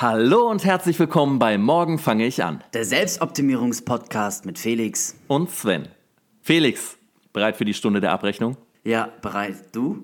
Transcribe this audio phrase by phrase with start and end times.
[0.00, 2.64] Hallo und herzlich willkommen bei Morgen fange ich an.
[2.72, 5.14] Der Selbstoptimierungspodcast mit Felix.
[5.26, 5.88] Und Sven.
[6.40, 6.96] Felix,
[7.34, 8.56] bereit für die Stunde der Abrechnung?
[8.82, 9.56] Ja, bereit.
[9.72, 10.00] Du?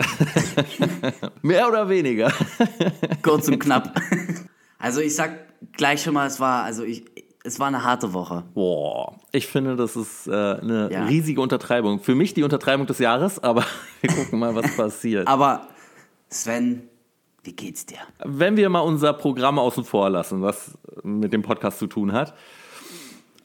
[1.43, 2.31] Mehr oder weniger?
[3.23, 3.99] Kurz und knapp.
[4.79, 5.33] Also ich sag
[5.73, 7.07] gleich schon mal, es war, also ich,
[7.43, 8.45] es war eine harte Woche.
[8.53, 11.07] Boah, ich finde, das ist äh, eine Ja.
[11.07, 12.01] riesige Untertreibung.
[12.01, 13.65] Für mich die Untertreibung des Jahres, aber
[14.03, 15.27] wir gucken mal, was passiert.
[15.27, 15.69] Aber
[16.29, 16.83] Sven,
[17.47, 17.99] wie geht's dir?
[18.25, 22.35] Wenn wir mal unser Programm außen vor lassen, was mit dem Podcast zu tun hat,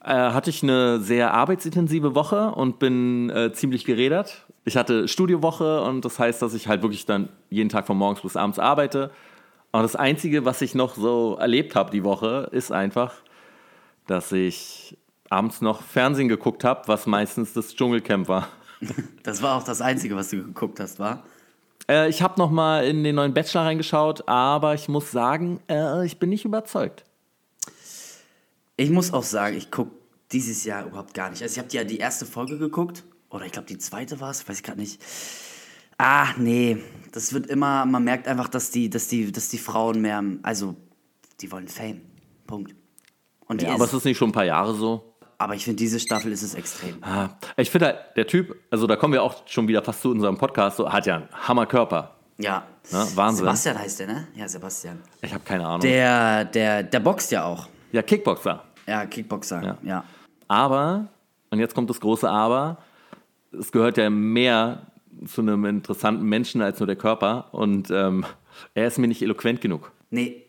[0.04, 4.48] äh, hatte ich eine sehr arbeitsintensive Woche und bin äh, ziemlich gerädert.
[4.66, 8.22] Ich hatte Studiowoche und das heißt, dass ich halt wirklich dann jeden Tag von morgens
[8.22, 9.12] bis abends arbeite.
[9.72, 13.14] Und das Einzige, was ich noch so erlebt habe die Woche, ist einfach,
[14.08, 14.98] dass ich
[15.30, 18.48] abends noch Fernsehen geguckt habe, was meistens das Dschungelcamp war.
[19.22, 21.24] Das war auch das Einzige, was du geguckt hast, war?
[21.90, 26.06] Äh, ich habe noch mal in den neuen Bachelor reingeschaut, aber ich muss sagen, äh,
[26.06, 27.04] ich bin nicht überzeugt.
[28.78, 29.90] Ich muss auch sagen, ich guck
[30.32, 31.42] dieses Jahr überhaupt gar nicht.
[31.42, 33.04] Also ich habe ja die erste Folge geguckt.
[33.30, 35.02] Oder ich glaube, die zweite war es, weiß ich gerade nicht.
[35.98, 36.78] Ah, nee.
[37.12, 40.76] Das wird immer, man merkt einfach, dass die, dass die, dass die Frauen mehr, also,
[41.40, 42.02] die wollen Fame.
[42.48, 42.76] Punkt.
[43.48, 45.11] Und Ja, ist, aber es ist nicht schon ein paar Jahre so.
[45.42, 46.98] Aber ich finde, diese Staffel ist es extrem.
[47.04, 50.10] Ah, Ich finde halt, der Typ, also da kommen wir auch schon wieder fast zu
[50.12, 52.16] unserem Podcast, so, hat ja einen Hammerkörper.
[52.38, 52.64] Ja.
[52.92, 53.46] Ja, Wahnsinn.
[53.46, 54.28] Sebastian heißt der, ne?
[54.36, 55.00] Ja, Sebastian.
[55.22, 55.82] Ich habe keine Ahnung.
[55.82, 57.68] Der, der, der boxt ja auch.
[57.92, 58.64] ja, Kickboxer.
[58.88, 59.62] Ja, Kickboxer.
[59.64, 59.78] Ja.
[59.84, 60.04] Ja.
[60.48, 61.08] Aber,
[61.52, 62.78] und jetzt kommt das große Aber,
[63.58, 64.88] es gehört ja mehr
[65.28, 67.50] zu einem interessanten Menschen als nur der Körper.
[67.52, 68.26] Und ähm,
[68.74, 69.92] er ist mir nicht eloquent genug.
[70.10, 70.44] Nee,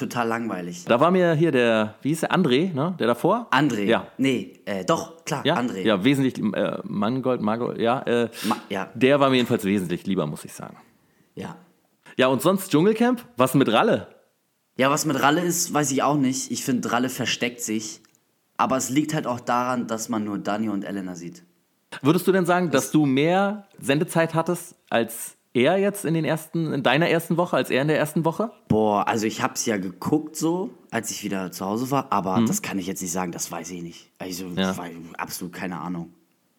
[0.00, 0.84] total langweilig.
[0.86, 2.94] Da war mir hier der, wie hieß der, André, ne?
[2.98, 3.48] Der davor?
[3.52, 3.84] André.
[3.84, 4.06] Ja.
[4.18, 5.82] Nee, äh, doch, klar, Ja, André.
[5.82, 8.88] ja wesentlich, äh, Mangold, Margold, ja, äh, Ma ja.
[8.94, 10.76] der war mir jedenfalls wesentlich lieber, muss ich sagen.
[11.34, 11.56] ja.
[12.16, 13.24] Ja, und sonst Dschungelcamp?
[13.36, 14.08] Was mit Ralle?
[14.76, 16.50] Ja, was mit Ralle ist, weiß ich auch nicht.
[16.50, 18.00] Ich finde, Ralle versteckt sich.
[18.58, 21.44] Aber es liegt halt auch daran, dass man nur Dani und Elena sieht.
[22.02, 26.72] Würdest du denn sagen, dass du mehr Sendezeit hattest als er jetzt in den ersten,
[26.72, 28.52] in deiner ersten Woche, als er in der ersten Woche?
[28.68, 32.46] Boah, also ich hab's ja geguckt so, als ich wieder zu Hause war, aber Mhm.
[32.46, 34.10] das kann ich jetzt nicht sagen, das weiß ich nicht.
[34.18, 34.76] Also, Ja.
[34.76, 36.12] weil, absolut keine Ahnung.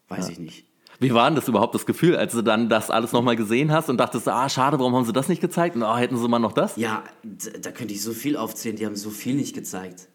[0.10, 0.66] Weiß ich nicht.
[1.00, 3.90] Wie war denn das überhaupt das Gefühl, als du dann das alles nochmal gesehen hast
[3.90, 5.76] und dachtest, ah, schade, warum haben sie das nicht gezeigt?
[5.76, 6.76] Und ah, hätten sie mal noch das?
[6.76, 10.10] Ja, da könnte ich so viel aufzählen, die haben so viel nicht gezeigt.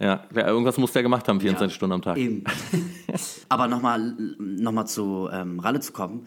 [0.00, 2.16] Ja, ja, irgendwas muss der gemacht haben, 24 Ja, Stunden am Tag.
[2.16, 2.42] Eben.
[3.48, 6.26] Aber nochmal noch mal zu ähm, Ralle zu kommen.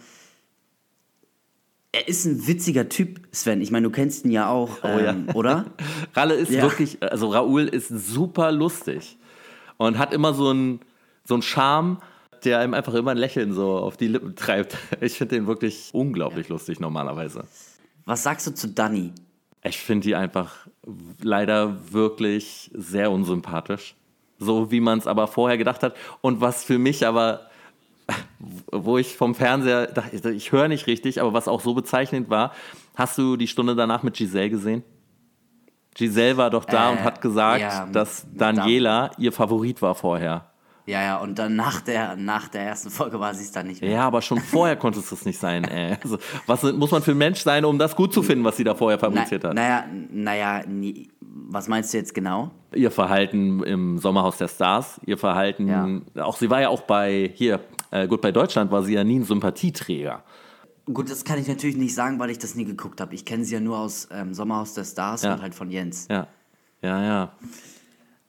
[1.91, 3.61] Er ist ein witziger Typ, Sven.
[3.61, 5.11] Ich meine, du kennst ihn ja auch, Oh ja.
[5.11, 5.65] ähm, oder?
[6.15, 6.61] Ralle ist Ja.
[6.61, 9.17] wirklich, also Raoul ist super lustig
[9.77, 10.79] und hat immer so einen
[11.23, 11.97] so einen Charme,
[12.45, 14.77] der einem einfach immer ein Lächeln so auf die Lippen treibt.
[15.01, 17.43] Ich finde den wirklich unglaublich lustig normalerweise.
[18.05, 19.11] Was sagst du zu Dani?
[19.63, 20.67] Ich finde die einfach
[21.21, 23.95] leider wirklich sehr unsympathisch.
[24.39, 25.95] So wie man es aber vorher gedacht hat.
[26.21, 27.49] Und was für mich aber,
[28.71, 32.51] wo ich vom Fernseher dachte, ich höre nicht richtig, aber was auch so bezeichnend war,
[32.95, 34.83] hast du die Stunde danach mit Giselle gesehen?
[35.95, 40.51] Giselle war doch da Äh, und hat gesagt, ja, dass Daniela ihr Favorit war vorher.
[40.85, 43.81] Ja, ja, und dann nach der, nach der ersten Folge war sie es dann nicht
[43.81, 43.91] mehr.
[43.91, 45.65] Ja, aber schon vorher konnte es das nicht sein.
[45.65, 45.97] Ey.
[46.01, 48.63] Also, was muss man für ein Mensch sein, um das gut zu finden, was sie
[48.63, 49.55] da vorher fabriziert Na, hat?
[49.55, 51.09] naja, naja, nie-
[51.49, 52.51] was meinst du jetzt genau?
[52.73, 57.59] ihr Verhalten im Sommerhaus der Stars, ihr Verhalten, auch sie war ja auch bei, hier,
[57.91, 60.23] äh, gut, bei Deutschland war sie ja nie ein Sympathieträger.
[60.85, 63.13] Gut, das kann ich natürlich nicht sagen, weil ich das nie geguckt habe.
[63.15, 65.33] Ich kenne sie ja nur aus ähm, Sommerhaus der Stars Ja.
[65.33, 66.07] und halt von Jens.
[66.09, 66.27] Ja,
[66.81, 67.31] ja, ja.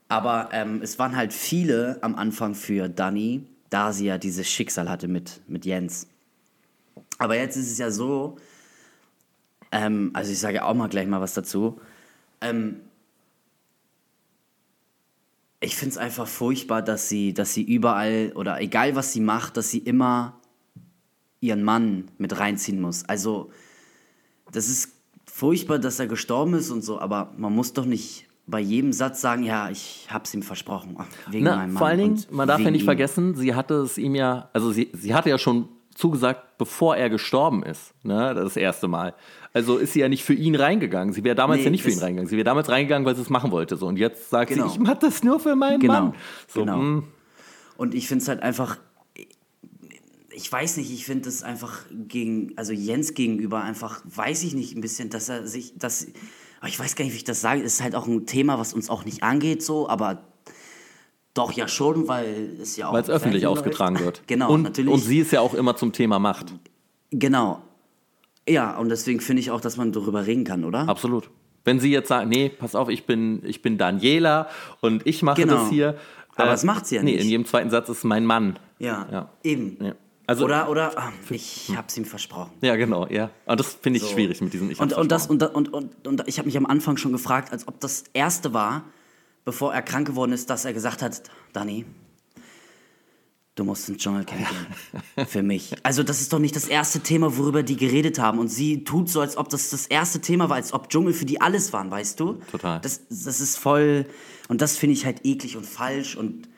[0.09, 4.89] Aber ähm, es waren halt viele am Anfang für Dani, da sie ja dieses Schicksal
[4.89, 6.07] hatte mit, mit Jens.
[7.19, 8.37] Aber jetzt ist es ja so,
[9.71, 11.81] ähm, also ich sage ja auch mal gleich mal was dazu.
[12.41, 12.77] Ähm,
[15.61, 19.57] ich finde es einfach furchtbar, dass sie, dass sie überall oder egal was sie macht,
[19.57, 20.41] dass sie immer
[21.41, 23.05] ihren Mann mit reinziehen muss.
[23.05, 23.51] Also
[24.53, 24.93] das ist
[25.27, 29.21] furchtbar, dass er gestorben ist und so, aber man muss doch nicht bei jedem Satz
[29.21, 30.97] sagen, ja, ich hab's ihm versprochen.
[31.31, 31.79] Wegen Na, meinem Mann.
[31.79, 32.87] vor allen Dingen, man darf ja nicht ihm.
[32.87, 35.69] vergessen, sie hatte es ihm ja, also sie, sie hatte ja schon
[35.99, 39.15] zugesagt, bevor er gestorben ist, ne, das erste Mal.
[39.53, 41.13] Also ist sie ja nicht für ihn reingegangen.
[41.13, 42.29] Sie wäre damals Nee, ja nicht für ihn reingegangen.
[42.29, 43.77] Sie wäre damals reingegangen, weil sie es machen wollte.
[43.77, 43.87] So.
[43.87, 44.69] Und jetzt sagt Genau.
[44.69, 46.15] sie, ich mach das nur für meinen Genau, Mann.
[46.47, 46.77] So, genau.
[46.79, 47.05] mm,
[47.77, 48.79] Und ich finde es halt einfach,
[50.31, 54.77] ich weiß nicht, ich finde es einfach gegen, also Jens gegenüber einfach, weiß ich nicht,
[54.77, 56.07] ein bisschen, dass er sich, dass,
[56.61, 58.59] aber ich weiß gar nicht, wie ich das sage, es ist halt auch ein Thema,
[58.59, 60.23] was uns auch nicht angeht, so, aber
[61.39, 62.93] doch ja schon, weil es ja auch.
[62.93, 64.05] weil es öffentlich Fernsehen ausgetragen läuft.
[64.05, 64.23] wird.
[64.27, 64.93] Genau, und, natürlich.
[64.93, 66.53] Und sie ist ja auch immer zum Thema Macht.
[67.11, 67.63] Genau.
[68.49, 70.89] Ja, und deswegen finde ich auch, dass man darüber reden kann, oder?
[70.89, 71.31] Absolut.
[71.65, 74.49] Wenn sie jetzt sagen, nee, pass auf, ich bin, ich bin Daniela
[74.81, 75.55] und ich mache Genau.
[75.57, 75.97] das hier.
[76.37, 77.25] Aber äh, das macht sie ja nee, nicht.
[77.25, 78.59] in jedem zweiten Satz ist mein Mann.
[78.79, 79.29] Ja, Ja.
[79.43, 79.77] eben.
[79.83, 79.95] Ja.
[80.27, 82.51] Also, oder, oder, ah, ich hab's ihm versprochen.
[82.61, 83.31] ja, genau, ja.
[83.47, 84.11] Und das finde ich So.
[84.13, 86.67] schwierig mit diesen ich und, und, das, und, und, und, und ich habe mich am
[86.67, 88.83] Anfang schon gefragt, als ob das erste war,
[89.45, 91.85] bevor er krank geworden ist, dass er gesagt hat, Dani,
[93.59, 95.27] du musst ins Dschungelcamp gehen.
[95.27, 95.75] Für mich.
[95.83, 98.39] Also das ist doch nicht das erste Thema, worüber die geredet haben.
[98.39, 101.25] Und sie tut so, als ob das das erste Thema war, als ob Dschungel für
[101.25, 102.41] die alles waren, weißt du?
[102.51, 102.81] Total.
[102.81, 104.07] Das, das ist voll...
[104.49, 106.49] Und das finde ich halt eklig und falsch und...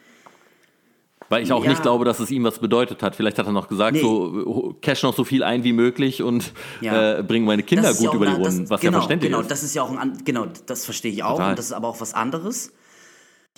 [1.30, 1.70] Weil ich auch Ja.
[1.70, 3.16] nicht glaube, dass es ihm was bedeutet hat.
[3.16, 4.02] Vielleicht hat er noch gesagt, Nee.
[4.02, 7.18] so cash noch so viel ein wie möglich und Ja.
[7.18, 9.50] äh, bring meine Kinder gut ja über die Runden, was genau, ja verständlich genau, ist.
[9.50, 11.50] das ist ja auch ein, genau, das verstehe ich auch Total.
[11.50, 12.72] und das ist aber auch was anderes.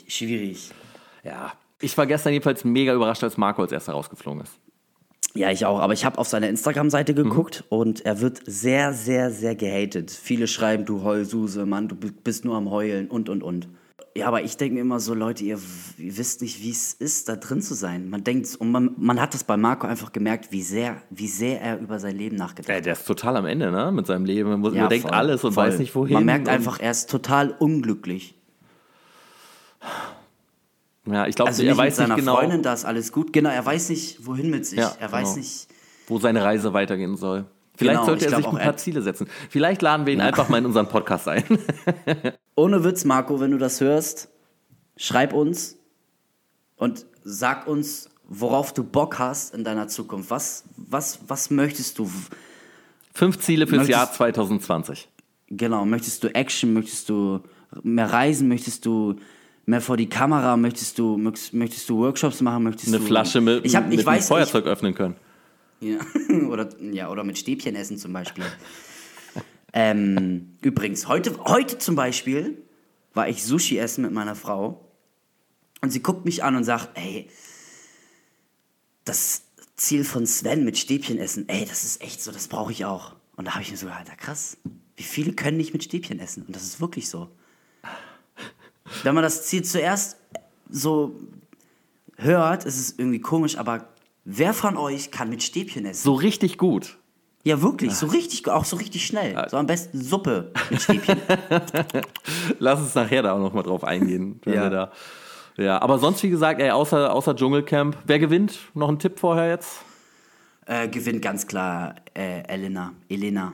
[0.06, 0.70] Schwierig.
[1.24, 1.52] Ja.
[1.80, 4.52] Ich war gestern jedenfalls mega überrascht, als Marco als erster rausgeflogen ist.
[5.34, 7.16] Ja, ich auch, aber ich habe auf seiner Instagram-Seite Mhm.
[7.16, 10.10] geguckt und er wird sehr, sehr, sehr gehatet.
[10.10, 13.66] Viele schreiben, du Heulsuse, Mann, du bi- bist nur am Heulen und, und, und.
[14.14, 15.58] Ja, aber ich denke mir immer so, Leute, ihr,
[15.96, 18.10] ihr wisst nicht, wie es ist, da drin zu sein.
[18.10, 21.62] Man denkt, und man, man hat das bei Marco einfach gemerkt, wie sehr, wie sehr
[21.62, 22.84] er über sein Leben nachgedacht Ja, hat.
[22.84, 23.90] der ist total am Ende, ne?
[23.90, 24.60] Mit seinem Leben.
[24.60, 25.64] Man Ja, denkt voll, alles und voll.
[25.66, 26.12] weiß nicht wohin.
[26.14, 28.34] Man merkt einfach, er ist total unglücklich.
[31.06, 33.32] Ja, ich glaube, Also er mit weiß seiner nicht genau, Freundin, da ist alles gut.
[33.32, 34.78] Genau, er weiß nicht, wohin mit sich.
[34.78, 35.36] Ja, er weiß genau.
[35.38, 35.68] nicht.
[36.06, 37.46] wo seine Reise weitergehen soll.
[37.76, 39.26] Vielleicht Genau, sollte er sich ein paar Ziele setzen.
[39.48, 41.42] Vielleicht laden wir ihn einfach mal in unseren Podcast ein.
[42.54, 44.28] Ohne Witz, Marco, wenn du das hörst,
[44.96, 45.76] schreib uns
[46.76, 50.30] und sag uns, worauf du Bock hast in deiner Zukunft.
[50.30, 52.10] Was, was, was möchtest du?
[53.14, 55.08] Fünf Ziele fürs Möchtest- Jahr 2020.
[55.48, 57.40] Genau, möchtest du Action, möchtest du
[57.82, 59.16] mehr reisen, möchtest du
[59.66, 63.04] mehr vor die Kamera, möchtest du, möchtest, möchtest du Workshops machen, möchtest Eine du...
[63.04, 65.14] Flasche mit, ich hab, ich mit weiß, einem Feuerzeug öffnen können.
[65.80, 68.44] Ich, ja, oder, ja, oder mit Stäbchen essen zum Beispiel.
[69.72, 72.62] ähm, übrigens, heute, heute zum Beispiel
[73.14, 74.88] war ich Sushi essen mit meiner Frau
[75.80, 77.28] und sie guckt mich an und sagt, ey,
[79.04, 79.42] das
[79.76, 83.16] Ziel von Sven mit Stäbchen essen, ey, das ist echt so, das brauche ich auch.
[83.36, 84.58] Und da habe ich mir so gedacht, Alter, krass,
[84.96, 86.44] wie viele können nicht mit Stäbchen essen?
[86.46, 87.28] Und das ist wirklich so.
[89.02, 90.16] Wenn man das Ziel zuerst
[90.68, 91.18] so
[92.16, 93.88] hört, ist es irgendwie komisch, aber
[94.24, 96.02] wer von euch kann mit Stäbchen essen?
[96.02, 96.98] So richtig gut.
[97.44, 99.34] Ja, wirklich, so richtig, auch so richtig schnell.
[99.50, 101.18] So am besten Suppe mit Stäbchen.
[102.58, 104.40] Lass uns nachher da auch noch mal drauf eingehen.
[104.44, 104.62] Wenn Ja.
[104.62, 104.92] wir da,
[105.56, 108.58] ja, aber sonst, wie gesagt, ey, außer, außer Dschungelcamp, wer gewinnt?
[108.74, 109.82] Noch ein Tipp vorher jetzt?
[110.66, 112.92] äh, gewinnt ganz klar äh, Elena.
[113.08, 113.52] Elena.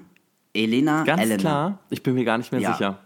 [0.52, 1.38] Elena, Ganz Elena.
[1.40, 1.78] klar.
[1.88, 2.72] Ich bin mir gar nicht mehr Ja.
[2.72, 2.98] sicher.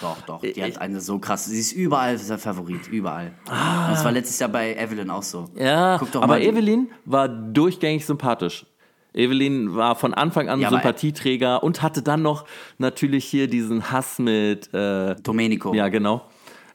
[0.00, 0.40] Doch, doch.
[0.40, 1.50] Die Ich- hat eine so krasse.
[1.50, 3.32] Sie ist überall der Favorit, überall.
[3.50, 3.86] Ah.
[3.86, 5.50] Und das war letztes Jahr bei Evelyn auch so.
[5.56, 8.64] Ja, Guck doch aber mal, Evelyn war durchgängig sympathisch.
[9.14, 12.44] Evelyn war von Anfang an Ja, Sympathieträger und hatte dann noch
[12.78, 15.74] natürlich hier diesen Hass mit, äh, Domenico.
[15.74, 16.22] ja genau,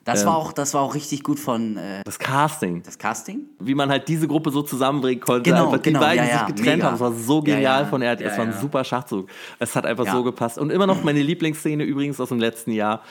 [0.04, 2.82] Das, war auch, das war auch richtig gut von äh, das Casting.
[2.84, 3.42] das Casting.
[3.60, 5.50] Wie man halt diese Gruppe so zusammenbringen konnte.
[5.50, 6.88] Genau, einfach die genau, beiden, ja, die ja, sich getrennt mega.
[6.88, 6.96] haben.
[6.96, 7.88] Es war so genial ja.
[7.88, 8.22] von er.
[8.22, 9.30] Es war ein super Schachzug.
[9.60, 10.58] Es hat einfach so gepasst.
[10.58, 13.02] Und immer noch meine Lieblingsszene übrigens aus dem letzten Jahr,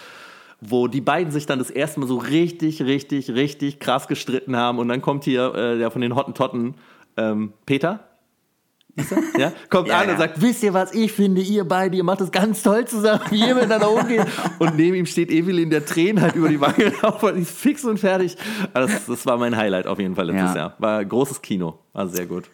[0.62, 4.78] wo die beiden sich dann das erste Mal so richtig, richtig, richtig krass gestritten haben.
[4.78, 6.76] Und dann kommt hier äh, der von den Hottentotten,
[7.19, 8.00] ähm, Peter.
[9.39, 10.13] Ja, kommt Ja, an ja.
[10.13, 13.21] und sagt, wisst ihr was, ich finde, ihr beide, ihr macht das ganz toll zusammen,
[13.31, 14.27] wie ihr miteinander umgeht.
[14.59, 17.85] Und neben ihm steht Evelyn, der Tränen halt über die Wange laufen, die ist fix
[17.85, 18.37] und fertig.
[18.73, 20.57] Also Das, das war mein Highlight auf jeden Fall letztes Ja.
[20.57, 20.75] Jahr.
[20.79, 22.45] War großes Kino, war sehr gut.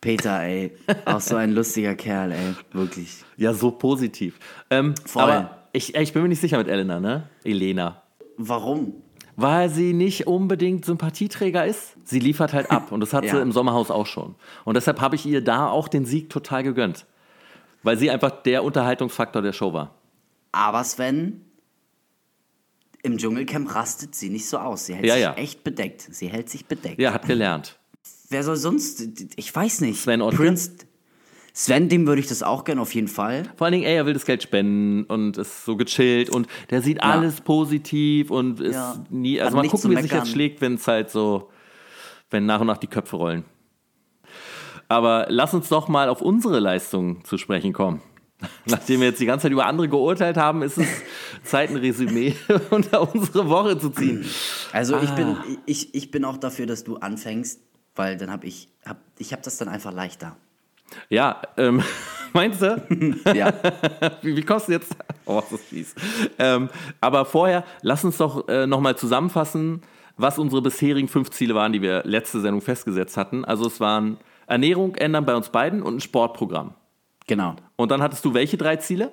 [0.00, 0.72] Peter, ey.
[1.04, 2.54] Auch so ein lustiger Kerl, ey.
[2.72, 3.24] Wirklich.
[3.36, 4.38] Ja, so positiv.
[4.70, 5.22] Ähm, Voll.
[5.22, 7.24] aber ich, ich bin mir nicht sicher mit Elena, ne?
[7.44, 8.02] Elena.
[8.36, 8.94] Warum?
[9.38, 11.94] Weil sie nicht unbedingt Sympathieträger ist.
[12.04, 13.42] Sie liefert halt ab und das hat sie Ja.
[13.42, 14.34] im Sommerhaus auch schon.
[14.64, 17.06] Und deshalb habe ich ihr da auch den Sieg total gegönnt.
[17.82, 19.94] Weil sie einfach der Unterhaltungsfaktor der Show war.
[20.52, 21.42] Aber Sven,
[23.02, 24.86] im Dschungelcamp rastet sie nicht so aus.
[24.86, 25.34] Sie hält Ja, sich ja.
[25.34, 26.08] echt bedeckt.
[26.10, 26.98] Sie hält sich bedeckt.
[27.00, 27.78] Ja, hat gelernt.
[28.30, 29.06] Wer soll sonst?
[29.36, 30.00] Ich weiß nicht.
[30.00, 30.36] Sven Ottke?
[30.38, 30.72] Prince.
[31.58, 33.44] Sven, dem würde ich das auch gerne auf jeden Fall.
[33.56, 36.82] Vor allen Dingen, ey, er will das Geld spenden und ist so gechillt und der
[36.82, 39.02] sieht alles positiv und ist Ja.
[39.08, 39.38] nie.
[39.38, 41.50] Hat Also mal nichts gucken, wie sich jetzt schlägt, wenn es halt so,
[42.30, 43.44] wenn nach und nach die Köpfe rollen.
[44.88, 48.02] Aber lass uns doch mal auf unsere Leistungen zu sprechen kommen.
[48.66, 50.86] Nachdem wir jetzt die ganze Zeit über andere geurteilt haben, ist es
[51.42, 52.34] Zeit, ein Resümee
[52.70, 54.26] unter unsere Woche zu ziehen.
[54.72, 55.14] Also ich Ah.
[55.14, 57.60] bin ich, ich bin auch dafür, dass du anfängst,
[57.94, 60.36] weil dann habe ich hab, ich habe das dann einfach leichter.
[61.08, 61.82] Ja, ähm,
[62.32, 62.82] meinst du?
[63.34, 63.52] Ja.
[64.22, 64.96] Wie, wie kommst du jetzt?
[65.24, 65.94] Oh, das ist fies.
[66.38, 66.68] Ähm,
[67.00, 69.82] aber vorher, lass uns doch äh, nochmal zusammenfassen,
[70.16, 73.44] was unsere bisherigen fünf Ziele waren, die wir letzte Sendung festgesetzt hatten.
[73.44, 76.74] Also es waren Ernährung ändern bei uns beiden und ein Sportprogramm.
[77.26, 77.56] genau.
[77.76, 79.12] Und dann hattest du welche drei Ziele?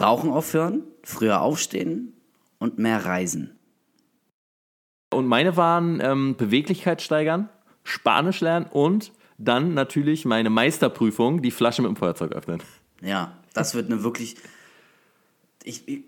[0.00, 2.14] Rauchen aufhören, früher aufstehen
[2.58, 3.58] und mehr reisen.
[5.12, 7.48] Und meine waren ähm, Beweglichkeit steigern,
[7.84, 12.62] Spanisch lernen und dann natürlich meine Meisterprüfung, die Flasche mit dem Feuerzeug öffnen.
[13.00, 14.36] Ja, das wird eine wirklich.
[15.64, 16.02] Ich, ich,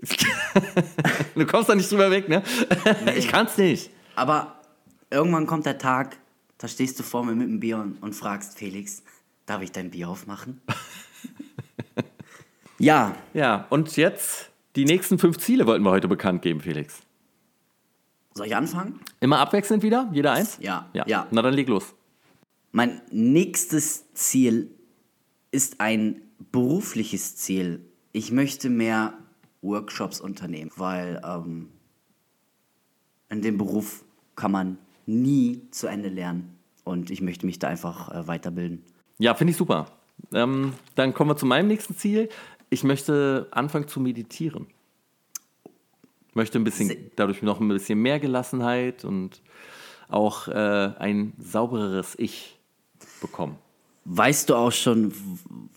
[1.34, 2.42] Du kommst da nicht drüber weg, ne?
[3.16, 3.90] Ich kann's nicht.
[4.14, 4.56] aber
[5.10, 6.16] irgendwann kommt der Tag,
[6.58, 9.02] da stehst du vor mir mit einem Bier und, und fragst Felix,
[9.46, 10.60] darf ich dein Bier aufmachen?
[12.78, 17.00] ja, Ja, und jetzt die nächsten fünf Ziele wollten wir heute bekannt geben, Felix.
[18.38, 18.98] Soll ich anfangen?
[19.20, 20.08] Immer abwechselnd wieder?
[20.12, 20.58] Jeder eins?
[20.60, 21.04] Ja, Ja.
[21.06, 21.26] ja.
[21.30, 21.94] Na dann leg los.
[22.72, 24.70] Mein nächstes Ziel
[25.50, 26.20] ist ein
[26.52, 27.84] berufliches Ziel.
[28.12, 29.14] Ich möchte mehr
[29.62, 31.68] Workshops unternehmen, weil ähm,
[33.28, 34.04] in dem Beruf
[34.36, 36.54] kann man nie zu Ende lernen.
[36.84, 38.82] Und ich möchte mich da einfach äh, weiterbilden.
[39.18, 39.86] Ja, finde ich super.
[40.32, 42.28] Ähm, dann kommen wir zu meinem nächsten Ziel.
[42.70, 44.66] Ich möchte anfangen zu meditieren.
[46.38, 49.42] Ich möchte ein bisschen, dadurch noch ein bisschen mehr Gelassenheit und
[50.08, 52.56] auch äh, ein saubereres Ich
[53.20, 53.56] bekommen.
[54.04, 55.12] Weißt du auch schon,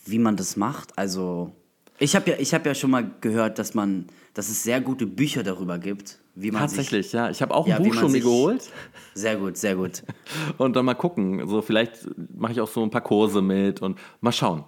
[0.06, 0.96] wie man das macht?
[1.00, 1.52] Also,
[1.98, 5.08] ich habe ja, ich hab ja schon mal gehört, dass, man, dass es sehr gute
[5.08, 7.32] Bücher darüber gibt, wie man Tatsächlich, ja.
[7.32, 8.62] Ich habe auch Ja, ein wie Buch schon mir sich- geholt.
[8.62, 8.72] sich...
[9.16, 10.04] Sehr gut, sehr gut.
[10.60, 11.48] Und dann mal gucken.
[11.48, 14.64] So, vielleicht mache ich auch so ein paar Kurse mit und mal schauen.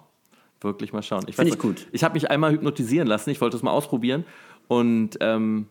[0.60, 1.22] Wirklich mal schauen.
[1.28, 1.86] Ich Find weiß ich gut.
[1.92, 3.30] Ich habe mich einmal hypnotisieren lassen.
[3.30, 4.24] Ich wollte es mal ausprobieren.
[4.66, 5.68] Und ähm,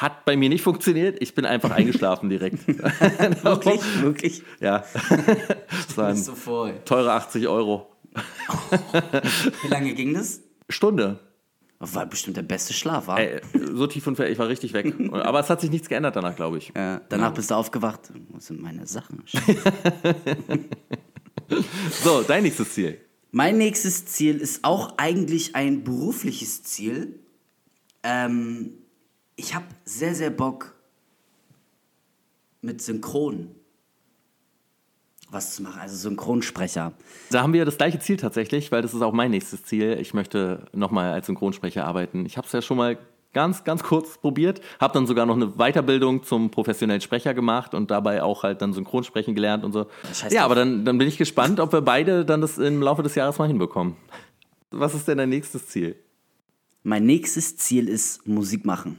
[0.00, 1.18] hat bei mir nicht funktioniert.
[1.20, 2.66] Ich bin einfach eingeschlafen direkt.
[3.44, 4.42] Wirklich, wirklich.
[4.58, 4.84] ja.
[5.86, 6.80] das waren so voll.
[6.86, 7.86] teure 80 Euro.
[9.62, 10.40] Wie lange ging das?
[10.70, 11.20] Stunde.
[11.78, 13.20] War bestimmt der beste Schlaf, war?
[13.20, 13.40] Ey,
[13.72, 14.94] so tief und ich war richtig weg.
[15.12, 16.74] Aber es hat sich nichts geändert danach, glaube ich.
[16.76, 18.00] Äh, danach bist du aufgewacht.
[18.30, 19.22] Was sind meine Sachen?
[22.02, 22.98] So, dein nächstes Ziel.
[23.32, 27.18] mein nächstes Ziel ist auch eigentlich ein berufliches Ziel.
[28.02, 28.72] Ähm,
[29.40, 30.74] ich habe sehr, sehr Bock
[32.60, 33.54] mit Synchron
[35.30, 35.80] was zu machen.
[35.80, 36.92] Also Synchronsprecher.
[37.30, 39.96] Da haben wir das gleiche Ziel tatsächlich, weil das ist auch mein nächstes Ziel.
[40.00, 42.26] Ich möchte nochmal als Synchronsprecher arbeiten.
[42.26, 42.98] Ich habe es ja schon mal
[43.32, 47.92] ganz, ganz kurz probiert, habe dann sogar noch eine Weiterbildung zum professionellen Sprecher gemacht und
[47.92, 49.86] dabei auch halt dann Synchronsprechen gelernt und so.
[50.12, 53.04] Scheiß Ja, aber dann, dann bin ich gespannt, ob wir beide dann das im Laufe
[53.04, 53.96] des Jahres mal hinbekommen.
[54.72, 55.94] Was ist denn dein nächstes Ziel?
[56.82, 58.98] Mein nächstes Ziel ist Musik machen.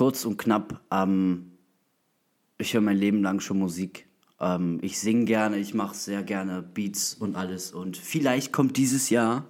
[0.00, 1.58] Kurz und knapp, ähm,
[2.56, 4.08] ich höre mein Leben lang schon Musik.
[4.40, 7.72] Ähm, ich singe gerne, ich mache sehr gerne Beats und alles.
[7.72, 9.44] Und vielleicht kommt dieses Jahr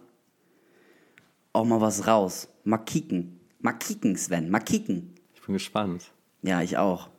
[1.53, 2.49] auch mal was raus.
[2.65, 3.39] Mal kicken.
[3.61, 4.51] Mal kicken, Sven.
[4.51, 5.15] Mal kicken.
[5.35, 6.11] Ich bin gespannt.
[6.43, 7.11] Ja, ich auch.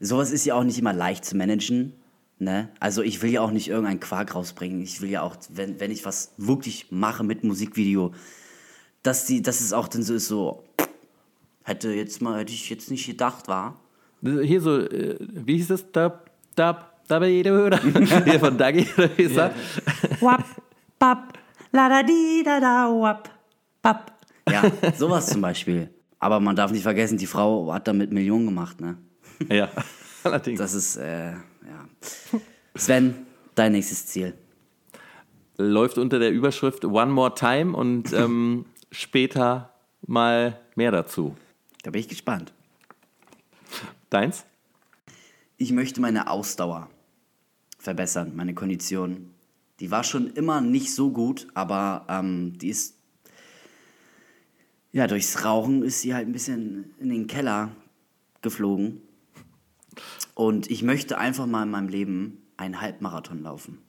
[0.00, 1.92] Sowas ist ja auch nicht immer leicht zu managen.
[2.40, 2.70] Ne?
[2.80, 4.82] Also ich will ja auch nicht irgendeinen Quark rausbringen.
[4.82, 8.12] Ich will ja auch, wenn, wenn ich was wirklich mache mit Musikvideo,
[9.04, 10.64] dass, die, dass es auch dann so ist, so,
[11.64, 13.80] hätte jetzt mal, hätte ich jetzt nicht gedacht, war.
[14.22, 15.90] Hier so, äh, wie hieß es?
[15.90, 17.80] Dab, dab, dab, oder?
[18.24, 19.52] Hier von Dagi, oder wie ist das?
[20.20, 20.44] Wap,
[20.98, 21.38] bap,
[21.72, 23.28] la da di da da wap,
[23.82, 24.12] bap.
[24.48, 24.62] Ja,
[24.96, 25.90] sowas zum Beispiel.
[26.18, 28.96] Aber man darf nicht vergessen, die Frau hat damit Millionen gemacht, ne?
[29.50, 29.68] Ja,
[30.24, 30.58] allerdings.
[30.58, 31.40] Das ist, äh, ja.
[32.74, 34.34] Sven, dein nächstes Ziel.
[35.58, 39.70] läuft unter der Überschrift One More Time und ähm, später
[40.06, 41.36] mal mehr dazu.
[41.84, 42.54] Da bin ich gespannt.
[44.08, 44.46] Deins?
[45.58, 46.90] Ich möchte meine Ausdauer
[47.78, 49.34] verbessern, meine Kondition.
[49.80, 52.96] Die war schon immer nicht so gut, aber ähm, die ist.
[54.92, 57.70] Ja, durchs Rauchen ist sie halt ein bisschen in den Keller
[58.40, 59.02] geflogen.
[60.34, 63.82] Und ich möchte einfach mal in meinem Leben einen Halbmarathon laufen.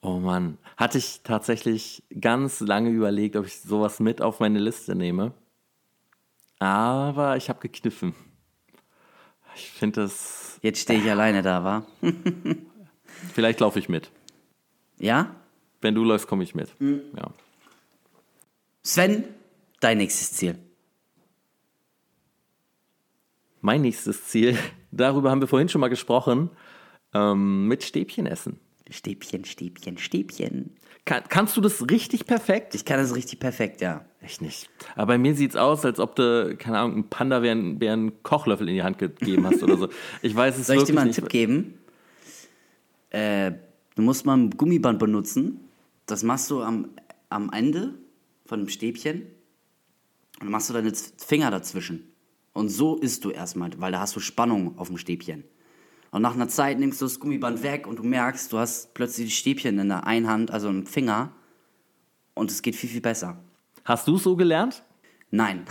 [0.00, 4.94] Oh Mann, hatte ich tatsächlich ganz lange überlegt, ob ich sowas mit auf meine Liste
[4.94, 5.32] nehme.
[6.58, 8.14] Aber ich habe gekniffen.
[9.54, 10.58] Ich finde das.
[10.62, 11.86] Jetzt stehe ich alleine da, wa?
[13.34, 14.10] Vielleicht laufe ich mit.
[14.98, 15.34] Ja?
[15.80, 16.70] Wenn du läufst, komme ich mit.
[16.80, 17.30] Ja.
[18.82, 19.24] Sven,
[19.80, 20.58] dein nächstes Ziel.
[23.60, 24.56] Mein nächstes Ziel,
[24.90, 26.50] darüber haben wir vorhin schon mal gesprochen,
[27.12, 28.60] ähm, mit Stäbchen essen.
[28.90, 30.76] Stäbchen, Stäbchen, Stäbchen.
[31.04, 32.74] Kann, kannst du das richtig perfekt?
[32.74, 34.04] Ich kann das richtig perfekt, ja.
[34.20, 34.68] Echt nicht.
[34.94, 37.80] Aber bei mir sieht es aus, als ob du, keine Ahnung, ein Panda wäre ein,
[37.80, 39.88] wär einen Kochlöffel in die Hand gegeben hast oder so.
[40.22, 41.20] Ich weiß es Soll ich dir mal einen nicht.
[41.20, 41.78] Tipp geben?
[43.10, 43.52] Äh,
[43.94, 45.60] du musst mal ein Gummiband benutzen.
[46.06, 46.90] Das machst du am,
[47.28, 47.94] am Ende
[48.44, 49.22] von dem Stäbchen.
[49.22, 52.12] Und dann machst du deine Finger dazwischen.
[52.52, 55.44] Und so isst du erstmal, weil da hast du Spannung auf dem Stäbchen.
[56.10, 59.26] Und nach einer Zeit nimmst du das Gummiband weg und du merkst, du hast plötzlich
[59.26, 61.32] die Stäbchen in der einen Hand, also im Finger.
[62.34, 63.38] Und es geht viel, viel besser.
[63.84, 64.82] Hast du es so gelernt?
[65.30, 65.64] Nein.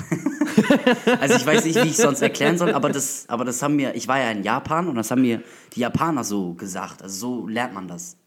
[1.20, 3.96] also ich weiß nicht, wie ich sonst erklären soll, aber das, aber das haben mir,
[3.96, 5.42] ich war ja in Japan und das haben mir
[5.74, 7.02] die Japaner so gesagt.
[7.02, 8.18] Also so lernt man das.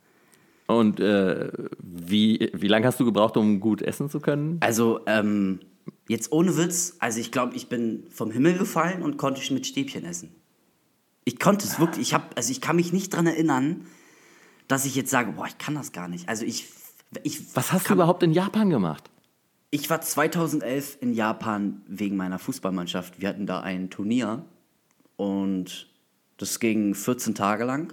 [0.67, 1.51] Und äh,
[1.81, 4.59] wie, wie lange hast du gebraucht, um gut essen zu können?
[4.61, 5.61] Also ähm,
[6.09, 10.05] jetzt ohne Witz, also ich glaube, ich bin vom Himmel gefallen und konnte mit Stäbchen
[10.05, 10.35] essen.
[11.29, 13.87] Ich konnte es wirklich, ich habe, also ich kann mich nicht dran erinnern,
[14.67, 16.27] dass ich jetzt sage, boah, ich kann das gar nicht.
[16.27, 16.65] Also ich,
[17.23, 19.11] ich Was hast du kann, überhaupt in Japan gemacht?
[19.69, 23.21] Ich war 2011 in Japan wegen meiner Fußballmannschaft.
[23.21, 24.47] Wir hatten da ein Turnier
[25.17, 25.91] und
[26.39, 27.93] das ging 14 Tage lang.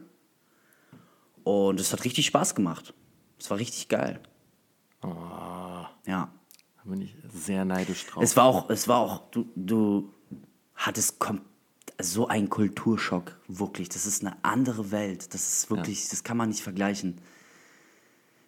[1.43, 2.93] Und es hat richtig Spaß gemacht.
[3.37, 4.21] Es war richtig geil.
[5.03, 5.89] Ja.
[6.05, 8.23] Da bin ich sehr neidisch drauf.
[8.23, 10.13] Es war auch, es war auch, du, du
[10.73, 11.41] hattest kom
[12.01, 13.89] so einen Kulturschock, wirklich.
[13.89, 15.33] Das ist eine andere Welt.
[15.33, 17.17] Das ist wirklich, das kann man nicht vergleichen.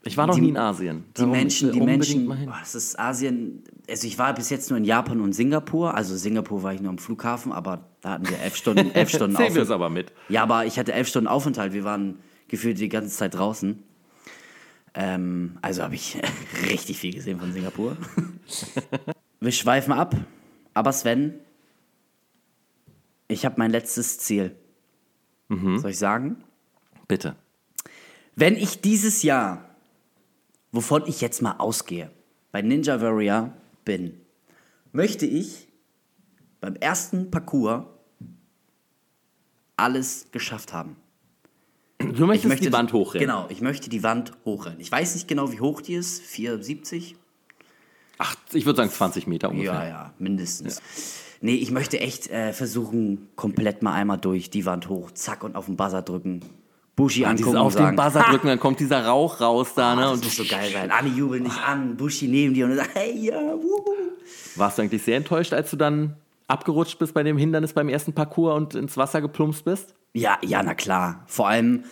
[0.03, 1.03] ich war noch die- nie in Asien.
[1.09, 2.47] Die Darum, Menschen, die Menschen, mal hin.
[2.49, 6.15] boah, es ist Asien, also ich war bis jetzt nur in Japan und Singapur, also
[6.17, 9.55] Singapur war ich nur am Flughafen, aber da hatten wir elf Stunden, elf Stunden Sehen
[9.55, 9.71] wir es Aufenthalt.
[9.71, 10.11] aber mit.
[10.29, 13.81] Ja, aber ich hatte elf Stunden Aufenthalt, wir waren gefühlt die ganze Zeit draußen.
[14.93, 16.17] Ähm, also habe ich
[16.69, 17.95] richtig viel gesehen von Singapur.
[19.39, 20.15] wir schweifen ab,
[20.73, 21.35] aber Sven,
[23.27, 24.55] ich habe mein letztes Ziel.
[25.49, 25.79] Mhm.
[25.79, 26.43] Soll ich sagen?
[27.07, 27.35] Bitte.
[28.35, 29.75] Wenn ich dieses Jahr,
[30.71, 32.11] wovon ich jetzt mal ausgehe,
[32.51, 33.53] bei Ninja Warrior
[33.85, 34.19] bin,
[34.91, 35.67] möchte ich
[36.59, 37.85] beim ersten Parcours
[39.75, 40.95] alles geschafft haben.
[41.99, 43.27] Du möchtest die Wand hochrennen.
[43.27, 44.79] Genau, ich möchte die Wand hochrennen.
[44.79, 46.21] Ich weiß nicht genau, wie hoch die ist.
[46.23, 47.15] 4,70?
[48.19, 49.73] Ach, ich würde sagen 20 Meter ungefähr.
[49.73, 50.81] Ja, ja, mindestens.
[51.41, 55.55] Nee, ich möchte echt äh, versuchen, komplett mal einmal durch die Wand hoch, zack, und
[55.55, 56.41] auf den Buzzer drücken.
[56.95, 59.95] Bushi Dieses angucken auf sagen, den Buzzer "Ha, drücken, dann kommt dieser Rauch raus da,
[59.95, 60.01] ne?
[60.01, 60.89] das Und muss so geil sein.
[60.89, 63.83] Alle jubeln dich an, Bushi neben dir und sagt, hey, ja, wuhu.
[64.55, 66.15] warst du eigentlich sehr enttäuscht, als du dann
[66.47, 69.93] abgerutscht bist bei dem Hindernis beim ersten Parcours und ins Wasser geplumpst bist?
[70.13, 71.23] Ja, ja, na klar.
[71.27, 71.83] Vor allem,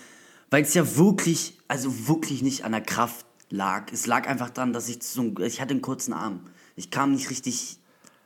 [0.49, 3.91] weil es ja wirklich, also wirklich nicht an der Kraft lag.
[3.93, 6.39] Es lag einfach daran, dass ich so, ich hatte einen kurzen Arm.
[6.75, 7.77] Ich kam nicht richtig,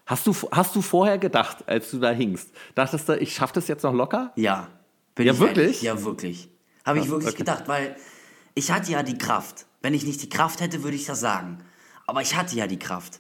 [0.10, 3.68] Hast du, hast du vorher gedacht, als du da hingst, dachtest du, ich schaff das
[3.68, 4.34] jetzt noch locker?
[4.36, 4.68] ja.
[5.18, 5.66] Ja, ich wirklich?
[5.66, 5.82] ehrlich.
[5.82, 6.50] Ja, wirklich.
[6.86, 7.40] Habe ich wirklich okay.
[7.40, 7.96] gedacht, weil
[8.56, 9.66] ich hatte ja die Kraft.
[9.82, 11.60] Wenn ich nicht die Kraft hätte, würde ich das sagen.
[12.08, 13.20] Aber ich hatte ja die Kraft.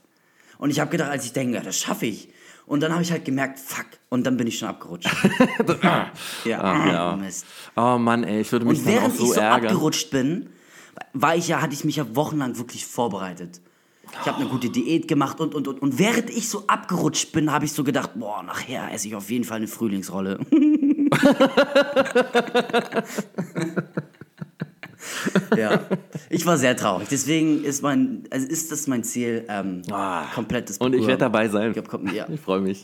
[0.57, 2.29] Und ich habe gedacht, als ich denke, ja, das schaffe ich.
[2.65, 3.85] Und dann habe ich halt gemerkt, fuck.
[4.07, 5.09] Und dann bin ich schon abgerutscht.
[5.83, 6.11] ja,
[6.45, 7.15] ja.
[7.21, 7.45] Mist.
[7.75, 9.67] Oh Mann, ey, ich würde mich Und während so ich so ärgern.
[9.67, 10.49] abgerutscht bin,
[11.11, 13.59] war ich ja, hatte ich mich ja wochenlang wirklich vorbereitet.
[14.21, 15.81] Ich habe eine gute Diät gemacht und, und, und.
[15.81, 19.29] Und während ich so abgerutscht bin, habe ich so gedacht, boah, nachher esse ich auf
[19.29, 20.39] jeden Fall eine Frühlingsrolle.
[25.55, 25.81] ja,
[26.29, 27.07] ich war sehr traurig.
[27.09, 29.81] Deswegen ist mein, also ist das mein Ziel, ähm,
[30.33, 30.85] komplettes Ah.
[30.85, 31.73] Und ich werde dabei sein.
[31.75, 32.27] Ich glaub, ja.
[32.29, 32.83] Ich freue mich.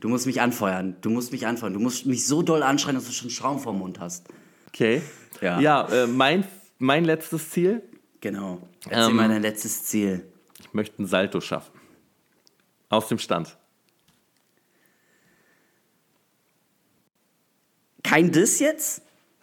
[0.00, 0.96] Du musst mich anfeuern.
[1.00, 1.74] Du musst mich anfeuern.
[1.74, 4.26] Du musst mich so doll anschreien, dass du schon Schaum vorm Mund hast.
[4.68, 5.02] Okay.
[5.40, 5.60] Ja.
[5.60, 6.44] Ja, äh, mein,
[6.78, 7.82] mein letztes Ziel,
[8.22, 8.60] Genau.
[8.88, 10.24] Erzähl Ähm, mal dein letztes Ziel.
[10.72, 11.78] Ich möchte einen Salto schaffen.
[12.88, 13.58] Aus dem Stand.
[18.02, 19.02] Kein Diss jetzt?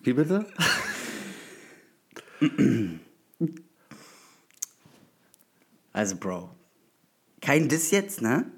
[0.00, 0.46] Wie bitte?
[5.92, 6.56] Also, Bro.
[7.42, 8.50] Kein Diss jetzt, ne?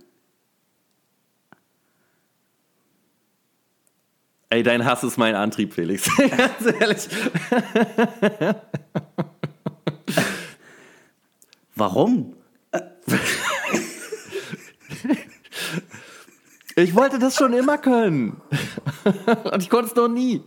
[4.55, 6.09] Ey, dein Hass ist mein Antrieb, Felix.
[6.17, 7.09] Ganz ehrlich.
[11.75, 12.37] Warum?
[16.77, 18.41] Ich wollte das schon immer können.
[19.53, 20.41] Und ich konnte es noch nie.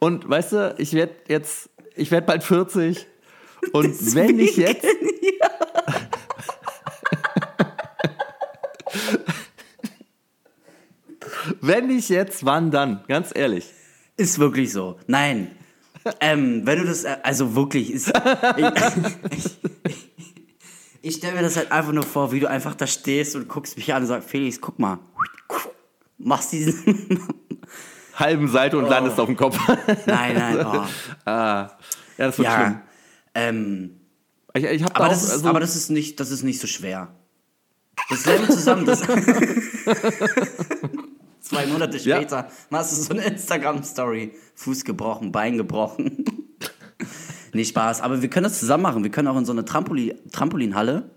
[0.00, 3.06] Und weißt du, ich werde jetzt, ich werde bald 40.
[3.72, 4.86] Und wenn ich jetzt.
[11.70, 13.04] Wenn ich jetzt, wann dann?
[13.06, 13.72] Ganz ehrlich.
[14.16, 14.98] Ist wirklich so.
[15.06, 15.52] Nein.
[16.20, 18.12] ähm, wenn du das, äh, also wirklich, ist.
[18.56, 18.66] ich
[19.38, 20.10] ich,
[21.02, 23.76] ich stelle mir das halt einfach nur vor, wie du einfach da stehst und guckst
[23.76, 24.98] mich an und sagst, Felix, guck mal.
[26.18, 27.20] Machst diesen.
[28.14, 29.58] Halben Seite und landest auf dem Kopf.
[30.06, 30.84] nein, nein, oh.
[31.24, 31.70] ah, ja,
[32.16, 32.72] das wird schlimm.
[32.72, 32.82] Ja.
[33.34, 34.00] Ähm,
[34.54, 36.60] Ich, ich da aber, auch, das ist, also, aber das ist nicht, das ist nicht
[36.60, 37.14] so schwer.
[38.10, 38.84] Das wir zusammen.
[38.84, 39.02] Das
[41.50, 42.16] Zwei Monate Ja.
[42.16, 44.32] später machst du so eine Instagram-Story.
[44.54, 46.24] Fuß gebrochen, Bein gebrochen.
[47.52, 48.00] Nee, Spaß.
[48.02, 49.02] Aber wir können das zusammen machen.
[49.02, 51.10] Wir können auch in so eine Trampolin Trampolinhalle.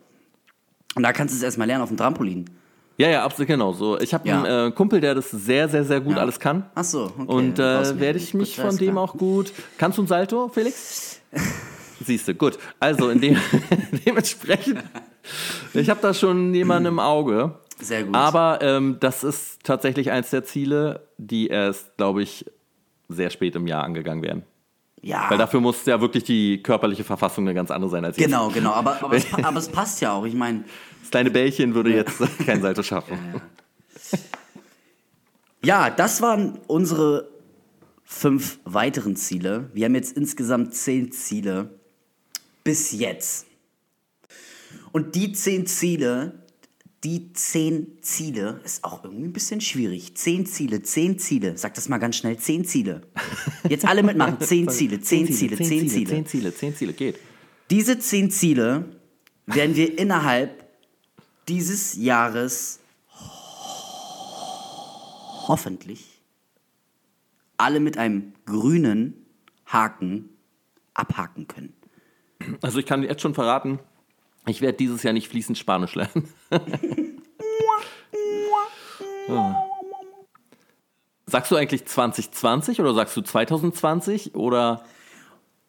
[0.95, 2.49] Und da kannst du es erstmal lernen auf dem Trampolin.
[2.97, 3.99] Ja, ja, absolut genau so.
[3.99, 4.41] Ich habe Ja.
[4.43, 6.21] einen äh, Kumpel, der das sehr, sehr, sehr gut Ja.
[6.21, 6.65] alles kann.
[6.73, 7.25] Ach so, okay.
[7.27, 9.03] Und äh, werde ich mich von dem klar.
[9.03, 9.51] auch gut.
[9.77, 11.19] Kannst du ein Salto, Felix?
[12.03, 12.57] Siehst du, gut.
[12.79, 13.37] Also in dem,
[14.05, 14.79] dementsprechend,
[15.75, 17.59] ich habe da schon jemanden im Auge.
[17.83, 18.15] Sehr gut.
[18.15, 22.45] Aber ähm, das ist tatsächlich eins der Ziele, die erst, glaube ich,
[23.09, 24.43] sehr spät im Jahr angegangen werden.
[25.01, 25.29] ja.
[25.29, 28.25] Weil dafür muss ja wirklich die körperliche Verfassung eine ganz andere sein als jetzt.
[28.25, 28.71] Genau, genau.
[28.71, 30.25] Aber, aber, es, aber es passt ja auch.
[30.25, 30.63] Ich meine,
[31.01, 33.17] Das kleine Bällchen würde jetzt kein Salto schaffen.
[35.63, 37.27] ja, das waren unsere
[38.03, 39.69] fünf weiteren Ziele.
[39.73, 41.69] Wir haben jetzt insgesamt zehn Ziele
[42.63, 43.47] bis jetzt.
[44.91, 46.42] Und die zehn Ziele,
[47.03, 50.15] die zehn Ziele, ist auch irgendwie ein bisschen schwierig.
[50.15, 51.57] Zehn Ziele, zehn Ziele.
[51.57, 52.37] Sag das mal ganz schnell.
[52.37, 53.01] Zehn Ziele.
[53.67, 54.39] Jetzt alle mitmachen.
[54.41, 56.09] Zehn Ziele, zehn Ziele, zehn Ziele.
[56.09, 57.19] Zehn Ziele, zehn Ziele, geht.
[57.69, 58.85] Diese zehn Ziele
[59.45, 60.63] werden wir innerhalb
[61.49, 62.79] dieses Jahres
[65.47, 66.21] hoffentlich
[67.57, 69.25] alle mit einem grünen
[69.65, 70.29] Haken
[70.93, 71.73] abhaken können.
[72.61, 73.79] Also ich kann jetzt schon verraten,
[74.45, 76.31] ich werde dieses Jahr nicht fließend Spanisch lernen.
[79.27, 79.63] Ja.
[81.25, 84.83] Sagst du eigentlich 2020 oder sagst du 2020 oder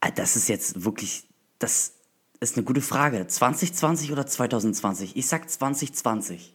[0.01, 1.27] Ah, Das ist jetzt wirklich,
[1.59, 1.95] das
[2.41, 3.27] ist eine gute Frage.
[3.27, 5.17] 2020 oder 2020?
[5.17, 6.53] Ich sag 2020.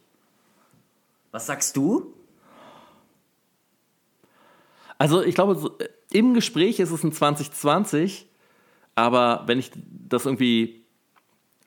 [1.31, 2.13] Was sagst du?
[4.99, 8.27] Also ich glaube, äh, im Gespräch ist es ein 2020,
[8.93, 10.78] aber wenn ich das irgendwie,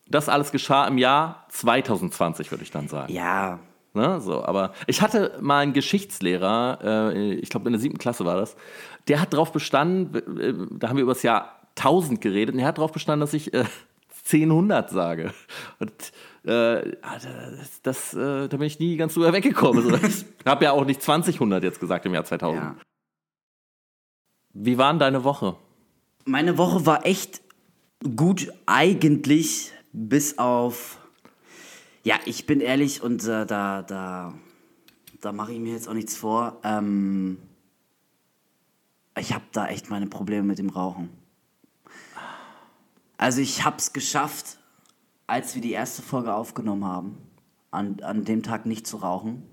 [0.08, 3.12] das alles geschah im Jahr 2020, würde ich dann sagen.
[3.12, 3.60] Ja,
[3.94, 8.24] Ne, so, aber ich hatte mal einen Geschichtslehrer, äh, ich glaube in der siebten Klasse
[8.24, 8.56] war das,
[9.06, 12.68] der hat darauf bestanden, äh, da haben wir über das Jahr 1000 geredet, und er
[12.68, 13.64] hat darauf bestanden, dass ich äh,
[14.32, 15.34] 1000 sage.
[15.78, 15.92] Und
[16.44, 19.94] äh, das, das, äh, da bin ich nie ganz drüber weggekommen.
[20.06, 22.62] Ich habe ja auch nicht 2000 jetzt gesagt im Jahr 2000.
[22.62, 22.76] ja.
[24.54, 25.56] Wie war denn deine Woche?
[26.24, 27.42] Meine Woche war echt
[28.16, 30.98] gut eigentlich, bis auf.
[32.04, 34.34] Ja, ich bin ehrlich und äh, da, da,
[35.20, 36.58] da mache ich mir jetzt auch nichts vor.
[36.64, 37.38] Ähm,
[39.18, 41.10] ich habe da echt meine Probleme mit dem Rauchen.
[43.16, 44.58] Also ich habe es geschafft,
[45.26, 47.18] als wir die erste Folge aufgenommen haben,
[47.70, 49.44] an, an dem Tag nicht zu rauchen.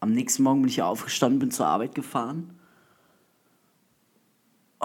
[0.00, 2.58] Am nächsten Morgen bin ich aufgestanden, bin zur Arbeit gefahren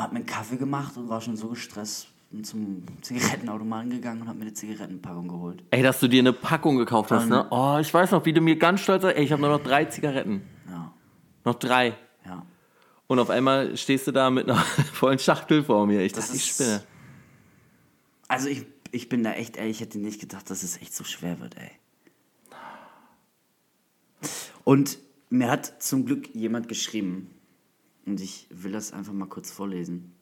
[0.04, 2.08] hab mir einen Kaffee gemacht und war schon so gestresst.
[2.30, 5.64] Bin zum Zigarettenautomaten gegangen und hab mir eine Zigarettenpackung geholt.
[5.72, 7.48] Ey, dass du dir eine Packung gekauft hast, ne?
[7.52, 9.64] Oh, ich weiß noch, wie du mir ganz stolz sagst, ey, ich habe nur noch
[9.64, 10.42] drei Zigaretten.
[10.70, 10.94] Ja,
[11.46, 11.96] Noch drei.
[12.26, 12.46] ja.
[13.08, 14.60] Und auf einmal stehst du da mit einer
[14.94, 16.02] vollen Schachtel vor mir.
[16.02, 16.84] Ich Das dachte, ich ist- spinne.
[18.28, 21.06] Also ich, ich bin da echt ehrlich, ich hätte nicht gedacht, dass es echt so
[21.06, 21.72] schwer wird, ey.
[24.66, 27.30] Und mir hat zum Glück jemand geschrieben,
[28.06, 30.14] und ich will das einfach mal kurz vorlesen.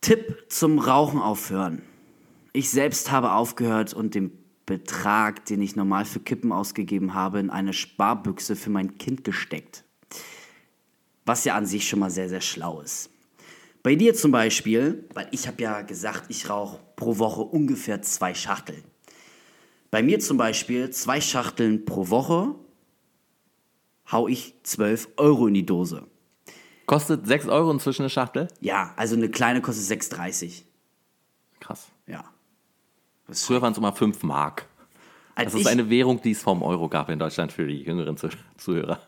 [0.00, 1.82] Tipp zum Rauchen aufhören.
[2.52, 4.32] Ich selbst habe aufgehört und den
[4.64, 9.84] Betrag, den ich normal für Kippen ausgegeben habe, in eine Sparbüchse für mein Kind gesteckt.
[11.24, 13.10] Was ja an sich schon mal sehr, sehr schlau ist.
[13.82, 18.34] Bei dir zum Beispiel, weil ich habe ja gesagt, ich rauche pro Woche ungefähr zwei
[18.34, 18.82] Schachteln.
[19.90, 22.54] Bei mir zum Beispiel zwei Schachteln pro Woche
[24.10, 26.06] hau ich 12 Euro in die Dose.
[26.88, 28.48] Kostet 6 Euro inzwischen eine Schachtel?
[28.60, 30.62] Ja, also eine kleine kostet 6,30.
[31.60, 31.88] Krass.
[32.06, 32.24] Ja.
[33.26, 34.66] Das Früher waren es immer 5 Mark.
[35.34, 38.16] Als Das ist eine Währung, die es vom Euro gab in Deutschland für die jüngeren
[38.16, 38.98] Zuh- Zuhörer.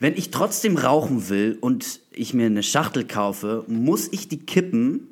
[0.00, 5.06] Wenn ich trotzdem rauchen will und ich mir eine Schachtel kaufe, muss ich die Kippen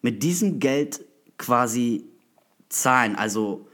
[0.00, 1.04] mit diesem Geld
[1.38, 2.04] quasi
[2.68, 3.16] zahlen.
[3.16, 3.66] Also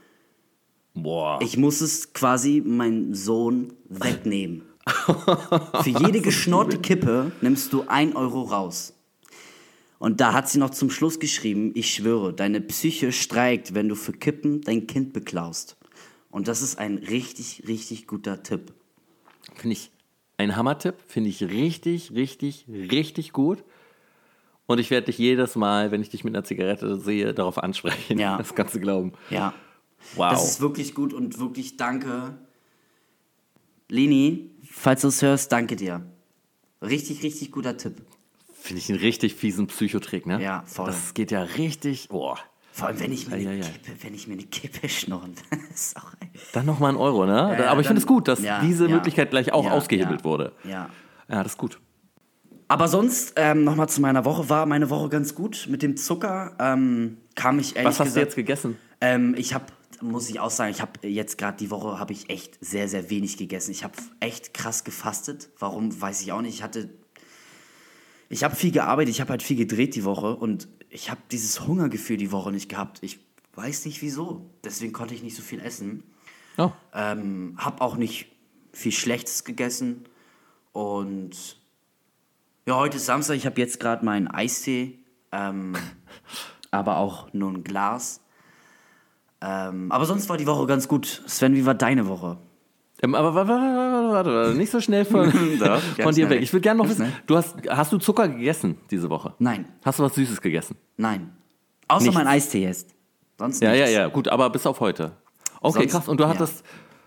[0.95, 1.39] Boah.
[1.43, 4.63] ich muss es quasi meinem Sohn wegnehmen.
[4.85, 8.93] Für jede geschnorrte Kippe nimmst du ein Euro raus.
[9.99, 13.95] Und da hat sie noch zum Schluss geschrieben, ich schwöre, deine Psyche streikt, wenn du
[13.95, 15.77] für Kippen dein Kind beklaust.
[16.29, 18.73] Und das ist ein richtig, richtig guter Tipp.
[19.55, 19.91] Finde ich
[20.37, 20.95] ein Hammertipp.
[21.07, 23.63] Finde ich richtig, richtig, richtig gut.
[24.65, 28.17] Und ich werde dich jedes Mal, wenn ich dich mit einer Zigarette sehe, darauf ansprechen.
[28.19, 28.37] Ja.
[28.43, 29.13] Das kannst du glauben.
[29.29, 29.53] Ja.
[30.15, 30.31] Wow.
[30.31, 32.37] Das ist wirklich gut und wirklich danke.
[33.89, 36.01] Lini, falls du es hörst, danke dir.
[36.81, 38.01] Richtig, richtig guter Tipp.
[38.53, 40.41] Finde ich einen richtig fiesen Psychotrick, ne?
[40.41, 40.87] Ja, voll.
[40.87, 42.09] Das geht ja richtig.
[42.09, 42.37] Boah.
[42.71, 43.61] Vor allem, wenn ich mir, eine, Eieiei.
[43.61, 45.35] Kippe, wenn ich mir eine Kippe schnurren.
[45.51, 46.11] Das ist auch
[46.53, 47.55] Dann nochmal ein Euro, ne?
[47.59, 48.95] ja, Aber ich finde es gut, dass ja, diese ja.
[48.95, 50.25] Möglichkeit gleich auch Ja, ausgehebelt ja.
[50.25, 50.53] wurde.
[50.63, 50.89] Ja.
[51.29, 51.79] Ja, das ist gut.
[52.67, 55.67] Aber sonst, ähm, nochmal zu meiner Woche, war meine Woche ganz gut.
[55.69, 58.77] Mit dem Zucker ähm, kam ich ehrlich Was hast gesagt, du jetzt gegessen?
[59.01, 59.65] Ähm, ich habe,
[60.03, 63.09] muss ich auch sagen, ich habe jetzt gerade die Woche habe ich echt sehr, sehr
[63.09, 63.71] wenig gegessen.
[63.71, 65.49] Ich habe echt krass gefastet.
[65.59, 66.55] Warum, weiß ich auch nicht.
[66.55, 66.89] Ich hatte,
[68.29, 71.65] ich habe viel gearbeitet, ich habe halt viel gedreht die Woche und ich habe dieses
[71.67, 72.99] Hungergefühl die Woche nicht gehabt.
[73.01, 73.19] Ich
[73.55, 74.49] weiß nicht wieso.
[74.63, 76.03] Deswegen konnte ich nicht so viel essen.
[76.57, 76.71] Oh.
[76.93, 78.27] Ähm, hab auch nicht
[78.71, 80.05] viel Schlechtes gegessen.
[80.71, 81.57] Und
[82.65, 83.35] ja, heute ist Samstag.
[83.35, 84.99] Ich habe jetzt gerade meinen Eistee,
[85.31, 85.73] ähm,
[86.71, 88.22] aber auch nur ein Glas.
[89.45, 91.21] Ähm, aber sonst war die Woche ganz gut.
[91.27, 92.37] Sven, wie war deine Woche?
[93.01, 95.25] Ähm, aber warte, warte, warte, warte, nicht so schnell von,
[95.59, 96.41] Doch, von dir schnell weg.
[96.41, 99.33] Ich würde gerne noch wissen, du hast, hast du Zucker gegessen diese Woche?
[99.39, 100.77] Nein, Hast du was Süßes gegessen?
[100.97, 101.35] nein.
[101.89, 102.15] Außer Nichts.
[102.17, 102.91] mein Eistee jetzt.
[103.37, 103.91] Sonst Ja, ja, nichts.
[103.91, 105.11] ja, gut, aber bis auf heute.
[105.59, 106.07] Okay, Sonst- krass.
[106.07, 106.29] Und du ja.
[106.29, 106.63] hattest,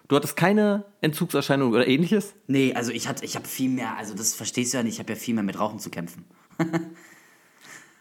[0.09, 2.35] du hattest keine Entzugserscheinung oder ähnliches?
[2.47, 4.99] Nee, also ich hatte, ich habe viel mehr, also das verstehst du ja nicht, ich
[5.01, 6.27] habe ja viel mehr mit Rauchen zu kämpfen.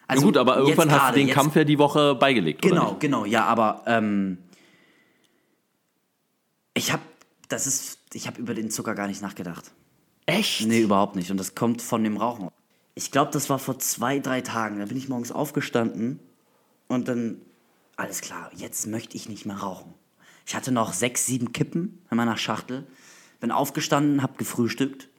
[0.07, 2.75] Also gut, aber irgendwann hast gerade, du den jetzt- Kampf ja die Woche beigelegt, oder
[2.75, 4.37] Genau, genau, ja, aber ähm,
[6.73, 7.01] ich habe,
[7.49, 9.71] das ist, ich habe über den Zucker gar nicht nachgedacht.
[10.25, 10.65] Echt?
[10.65, 11.31] Nee, überhaupt nicht.
[11.31, 12.49] Und das kommt von dem Rauchen.
[12.95, 14.79] Ich glaube, das war vor zwei, drei Tagen.
[14.79, 16.19] Da bin ich morgens aufgestanden
[16.87, 17.41] und dann,
[17.95, 19.93] alles klar, jetzt möchte ich nicht mehr rauchen.
[20.45, 22.85] Ich hatte noch sechs, sieben Kippen in meiner Schachtel.
[23.39, 25.09] Bin aufgestanden, hab gefrühstückt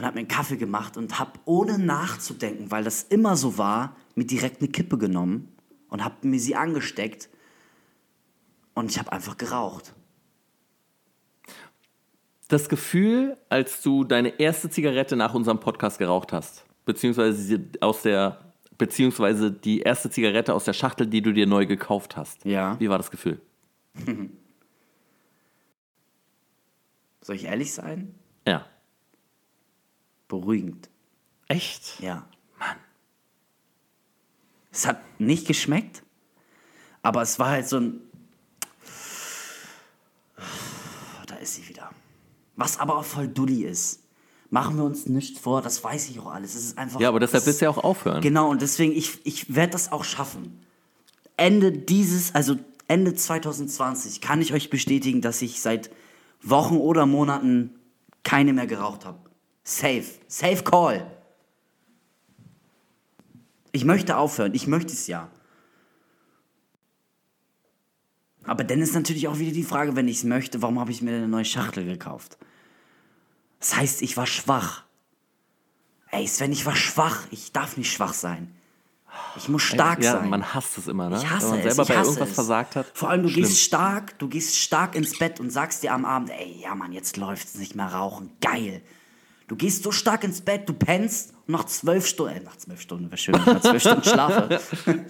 [0.00, 3.96] und hab mir einen Kaffee gemacht und hab ohne nachzudenken, weil das immer so war,
[4.14, 5.52] mir direkt eine Kippe genommen
[5.88, 7.28] und hab mir sie angesteckt
[8.72, 9.92] und ich hab einfach geraucht.
[12.48, 18.54] Das Gefühl, als du deine erste Zigarette nach unserem Podcast geraucht hast, beziehungsweise aus der,
[18.78, 22.42] beziehungsweise die erste Zigarette aus der Schachtel, die du dir neu gekauft hast.
[22.46, 22.80] Ja.
[22.80, 23.40] Wie war das Gefühl?
[27.20, 28.14] Soll ich ehrlich sein?
[30.30, 30.88] Beruhigend.
[31.48, 32.00] Echt?
[32.00, 32.24] Ja.
[32.58, 32.76] Mann.
[34.72, 36.02] Es hat nicht geschmeckt,
[37.02, 38.00] aber es war halt so ein.
[41.26, 41.90] Da ist sie wieder.
[42.56, 44.00] Was aber auch voll dulli ist.
[44.52, 46.54] Machen wir uns nichts vor, das weiß ich auch alles.
[46.56, 46.98] Es ist einfach.
[47.00, 48.20] Ja, aber deshalb es- willst du ja auch aufhören.
[48.20, 50.60] Genau, und deswegen, ich, ich werde das auch schaffen.
[51.36, 52.56] Ende dieses, also
[52.88, 55.90] Ende 2020, kann ich euch bestätigen, dass ich seit
[56.42, 57.74] Wochen oder Monaten
[58.24, 59.18] keine mehr geraucht habe.
[59.70, 60.04] Safe.
[60.26, 61.06] Safe Call.
[63.70, 64.52] Ich möchte aufhören.
[64.52, 65.28] Ich möchte es ja.
[68.42, 71.02] Aber dann ist natürlich auch wieder die Frage, wenn ich es möchte, warum habe ich
[71.02, 72.36] mir eine neue Schachtel gekauft?
[73.60, 74.82] Das heißt, ich war schwach.
[76.10, 77.28] Ey, Sven, ich war schwach.
[77.30, 78.52] Ich darf nicht schwach sein.
[79.36, 80.30] Ich muss stark ja, sein.
[80.30, 81.18] man hasst es immer, ne?
[81.18, 81.76] Ich hasse Wenn man es.
[81.76, 82.34] selber ich bei irgendwas es.
[82.34, 82.86] versagt hat.
[82.92, 83.44] Vor allem, du Schlimm.
[83.44, 86.90] gehst stark, du gehst stark ins Bett und sagst dir am Abend, ey, ja Mann,
[86.92, 88.32] jetzt läuft's nicht mehr rauchen.
[88.40, 88.82] Geil.
[89.50, 92.80] Du gehst so stark ins Bett, du pennst und nach zwölf Stunden, äh, nach zwölf
[92.80, 94.60] Stunden, wäre schön, wenn ich nach zwölf Stunden schlafe.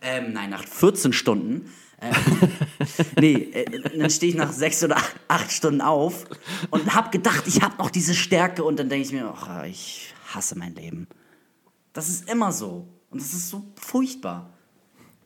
[0.00, 1.68] ähm, nein, nach 14 Stunden.
[2.00, 2.14] Ähm,
[3.20, 6.26] nee, äh, dann stehe ich nach sechs oder acht, Stunden auf
[6.70, 10.14] und hab gedacht, ich habe noch diese Stärke und dann denke ich mir, ach, ich
[10.32, 11.08] hasse mein Leben.
[11.92, 12.86] Das ist immer so.
[13.10, 14.52] Und das ist so furchtbar.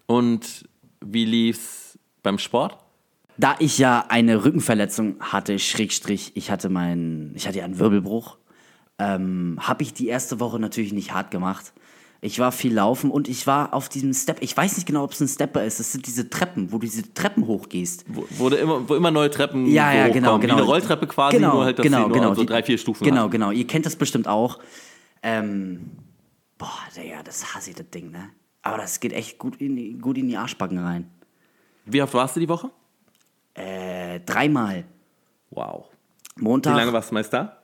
[0.07, 0.66] Und
[1.05, 2.79] wie lief's beim Sport?
[3.37, 8.38] Da ich ja eine Rückenverletzung hatte, Schrägstrich, ich hatte meinen, ich hatte ja einen Wirbelbruch,
[8.98, 11.72] ähm, habe ich die erste Woche natürlich nicht hart gemacht.
[12.20, 14.38] Ich war viel laufen und ich war auf diesem Step.
[14.40, 15.78] Ich weiß nicht genau, ob es ein Stepper ist.
[15.78, 18.04] Das sind diese Treppen, wo du diese Treppen hochgehst.
[18.09, 20.40] Wo, wo, immer, wo immer neue Treppen Ja, ja, genau, hochkommen.
[20.42, 20.54] genau.
[20.54, 23.04] Wie eine Rolltreppe quasi, genau, nur halt, dass genau, genau, so die- drei, vier Stufen
[23.04, 23.30] Genau, hat.
[23.30, 23.50] genau.
[23.50, 24.59] Ihr kennt das bestimmt auch.
[25.22, 25.90] Ähm,
[26.57, 28.30] boah, Digga, das hasse ich, das Ding, ne?
[28.62, 31.11] Aber das geht echt gut in die, gut in die Arschbacken rein.
[31.85, 32.70] Wie oft warst du die Woche?
[33.52, 34.85] Äh, dreimal.
[35.50, 35.85] Wow.
[36.37, 37.59] Montag, Wie lange warst du meist da?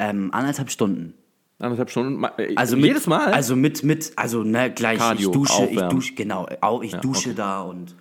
[0.00, 1.14] Ähm, anderthalb Stunden.
[1.60, 2.24] Anderthalb Stunden.
[2.38, 3.32] Äh, Also mit, jedes Mal?
[3.32, 5.90] Also mit, mit, also ne, gleich, Cardio, ich dusche, ich aufwärmen.
[5.90, 7.36] dusche, genau, au- ich dusche okay.
[7.36, 7.94] da und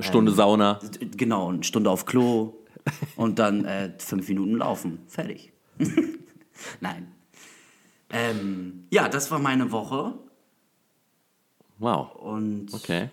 [0.00, 0.80] Stunde ähm, Sauna.
[1.16, 2.54] genau, eine Stunde auf Klo
[3.16, 4.98] und dann äh, fünf Minuten laufen.
[5.06, 5.52] Fertig.
[6.80, 7.12] Nein.
[8.10, 10.14] Ähm, ja, das war meine Woche
[11.78, 12.14] Wow.
[12.16, 13.10] und Okay.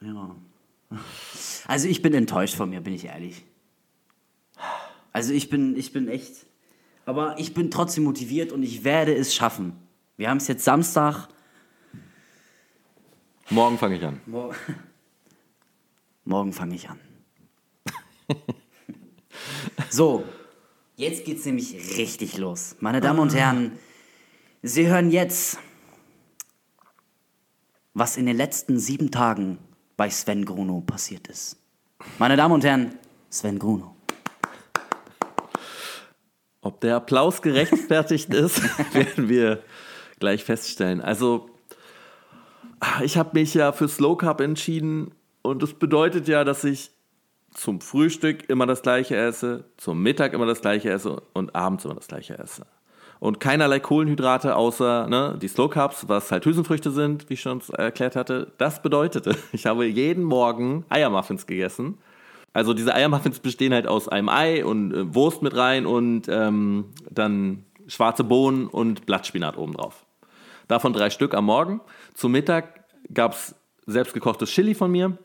[0.00, 0.34] ja.
[1.66, 3.44] Also ich bin enttäuscht von mir, bin ich ehrlich.
[5.12, 6.44] Also ich bin, ich bin echt,
[7.04, 9.74] aber ich bin trotzdem motiviert und ich werde es schaffen.
[10.16, 11.28] Wir haben es jetzt Samstag.
[13.50, 14.20] Morgen fange ich an.
[14.26, 14.54] Mor
[16.24, 17.00] Morgen fange ich an.
[19.90, 20.24] so,
[20.96, 22.76] jetzt geht's nämlich richtig los.
[22.80, 23.72] Meine Damen und Herren,
[24.62, 25.58] Sie hören jetzt,
[27.94, 29.58] was in den letzten sieben Tagen
[29.96, 31.56] bei Sven Gruno passiert ist.
[32.18, 32.96] Meine Damen und Herren,
[33.28, 33.96] Sven Gruno.
[36.62, 38.62] Ob der Applaus gerechtfertigt ist,
[38.94, 39.62] werden wir
[40.18, 41.00] gleich feststellen.
[41.00, 41.50] Also,
[43.02, 45.10] ich habe mich ja für Slow Carb entschieden
[45.42, 46.92] und das bedeutet ja, dass ich
[47.52, 51.94] zum Frühstück immer das gleiche esse, zum Mittag immer das gleiche esse und abends immer
[51.94, 52.64] das gleiche esse.
[53.20, 57.60] Und keinerlei Kohlenhydrate außer ne, die Slow Carbs, was halt Hülsenfrüchte sind, wie ich schon
[57.76, 58.52] erklärt hatte.
[58.58, 61.98] Das bedeutete, ich habe jeden Morgen Eiermuffins gegessen.
[62.52, 66.86] Also diese Eiermuffins bestehen halt aus einem Ei und äh, Wurst mit rein und ähm,
[67.10, 70.04] dann schwarze Bohnen und Blattspinat obendrauf.
[70.68, 71.80] Davon drei Stück am Morgen.
[72.14, 73.54] Zum Mittag gab es
[73.86, 75.18] selbstgekochtes Chili von mir.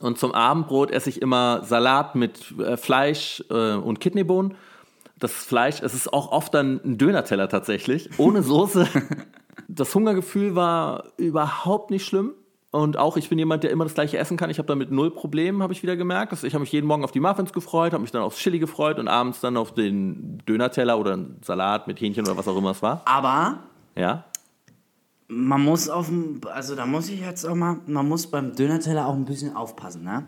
[0.00, 4.56] Und zum Abendbrot esse ich immer Salat mit äh, Fleisch äh, und Kidneybohnen.
[5.18, 8.88] Das Fleisch, es ist auch oft dann ein Dönerteller tatsächlich, ohne Soße.
[9.68, 12.34] das Hungergefühl war überhaupt nicht schlimm.
[12.74, 14.50] Und auch ich bin jemand, der immer das gleiche essen kann.
[14.50, 16.32] Ich habe damit null Probleme, habe ich wieder gemerkt.
[16.42, 18.98] Ich habe mich jeden Morgen auf die Muffins gefreut, habe mich dann aufs Chili gefreut
[18.98, 22.72] und abends dann auf den Dönerteller oder einen Salat mit Hähnchen oder was auch immer
[22.72, 23.02] es war.
[23.04, 23.60] Aber
[23.94, 24.24] Ja.
[25.28, 29.06] man muss auf dem, also da muss ich jetzt auch mal, man muss beim Dönerteller
[29.06, 30.24] auch ein bisschen aufpassen, ne?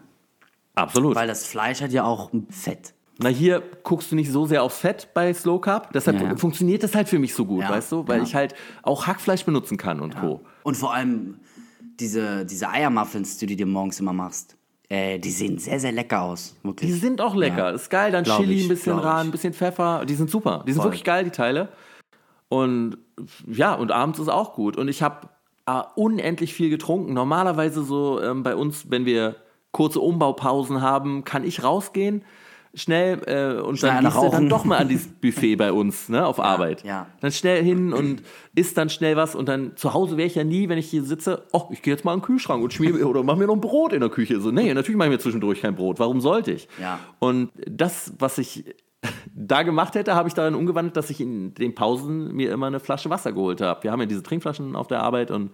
[0.77, 1.17] Absolut.
[1.17, 2.95] Weil das Fleisch hat ja auch Fett.
[3.19, 5.93] Na, hier guckst du nicht so sehr aufs Fett bei Slow Carb.
[5.93, 6.37] Deshalb Ja, ja.
[6.37, 8.07] funktioniert das halt für mich so gut, Ja, weißt du?
[8.07, 8.23] Weil ja.
[8.23, 8.55] ich halt
[8.85, 10.43] auch Hackfleisch benutzen kann und Co.
[10.63, 11.39] Und vor allem
[12.01, 14.57] diese, diese Eiermuffins, die du dir morgens immer machst,
[14.89, 16.55] äh, die sehen sehr, sehr lecker aus.
[16.63, 17.01] Die Wirklich.
[17.01, 17.71] sind auch lecker.
[17.71, 17.71] Ja.
[17.71, 18.13] Ist geil.
[18.13, 20.05] Dann Glaub Chili, ich, ein bisschen ran, ein bisschen Pfeffer.
[20.07, 20.63] Die sind super.
[20.67, 20.91] Die sind Voll.
[20.91, 21.71] wirklich geil, die Teile.
[22.49, 22.99] Und
[23.47, 24.77] ja, und abends ist auch gut.
[24.77, 25.29] Und ich habe
[25.67, 27.15] äh, unendlich viel getrunken.
[27.15, 29.37] Normalerweise so ähm, bei uns, wenn wir
[29.73, 32.25] kurze Umbaupausen haben, kann ich rausgehen.
[32.77, 36.09] Schnell äh, und Schnell dann gehst du dann doch mal an dieses Buffet bei uns
[36.09, 36.85] ne, auf Arbeit.
[36.85, 37.07] ja.
[37.21, 38.23] Dann schnell hin und
[38.55, 41.03] isst dann schnell was und dann zu Hause wäre ich ja nie, wenn ich hier
[41.03, 43.55] sitze, oh, ich gehe jetzt mal in den Kühlschrank und schmier oder mach mir noch
[43.55, 44.41] ein Brot in der Küche.
[44.41, 45.99] So, nee, natürlich mache ich mir zwischendurch kein Brot.
[45.99, 46.69] Warum sollte ich?
[46.81, 46.99] Ja.
[47.19, 48.65] Und das, was ich
[49.35, 52.81] da gemacht hätte, habe ich darin umgewandelt, dass ich in den Pausen mir immer eine
[52.81, 53.83] Flasche Wasser geholt habe.
[53.85, 55.51] Wir haben ja diese Trinkflaschen auf der Arbeit und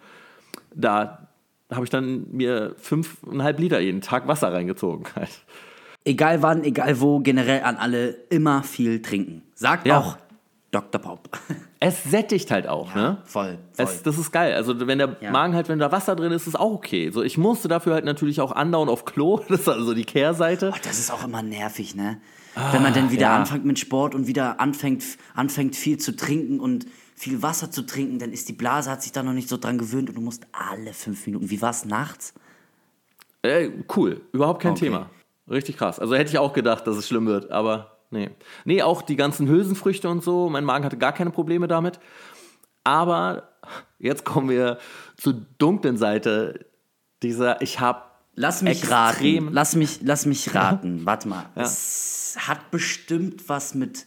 [0.74, 1.28] da
[1.70, 5.06] habe ich dann mir fünfeinhalb Liter jeden Tag Wasser reingezogen.
[5.16, 5.42] Halt.
[6.04, 9.42] Egal wann, egal wo, generell an alle immer viel trinken.
[9.54, 9.98] Sagt Ja.
[9.98, 10.18] auch
[10.70, 11.00] Dr.
[11.00, 11.28] Pop.
[11.84, 13.18] Es sättigt halt auch, ne?
[13.24, 13.84] Voll, voll.
[13.86, 14.54] Es, das ist geil.
[14.54, 15.32] Also wenn der Ja.
[15.32, 17.10] Magen halt, wenn da Wasser drin ist, ist auch okay.
[17.10, 19.40] So, ich musste dafür halt natürlich auch andauernd auf Klo.
[19.48, 20.70] Das ist also die Kehrseite.
[20.72, 22.20] Oh, das ist auch immer nervig, ne?
[22.70, 23.36] Wenn man dann wieder ja.
[23.36, 25.02] anfängt mit Sport und wieder anfängt,
[25.34, 26.86] anfängt viel zu trinken und
[27.16, 29.78] viel Wasser zu trinken, dann ist die Blase, hat sich da noch nicht so dran
[29.78, 31.50] gewöhnt und du musst alle fünf Minuten.
[31.50, 32.32] Wie war's nachts?
[33.42, 34.84] Äh, cool, überhaupt kein Okay.
[34.84, 35.10] Thema.
[35.48, 35.98] Richtig krass.
[35.98, 38.30] Also hätte ich auch gedacht, dass es schlimm wird, aber nee.
[38.64, 40.48] Nee, auch die ganzen Hülsenfrüchte und so.
[40.48, 41.98] Mein Magen hatte gar keine Probleme damit.
[42.84, 43.50] Aber
[43.98, 44.78] jetzt kommen wir
[45.16, 46.66] zur dunklen Seite
[47.22, 48.02] dieser, ich habe
[48.34, 49.44] Lass mich Extrem.
[49.44, 49.48] raten.
[49.52, 51.04] Lass mich, lass mich raten.
[51.04, 51.50] Warte mal.
[51.54, 54.06] Es hat bestimmt was mit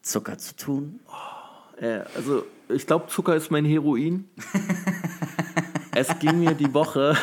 [0.00, 1.00] Zucker zu tun.
[1.80, 4.28] Äh, also, ich glaube, Zucker ist mein Heroin.
[5.94, 7.16] es ging mir die Woche,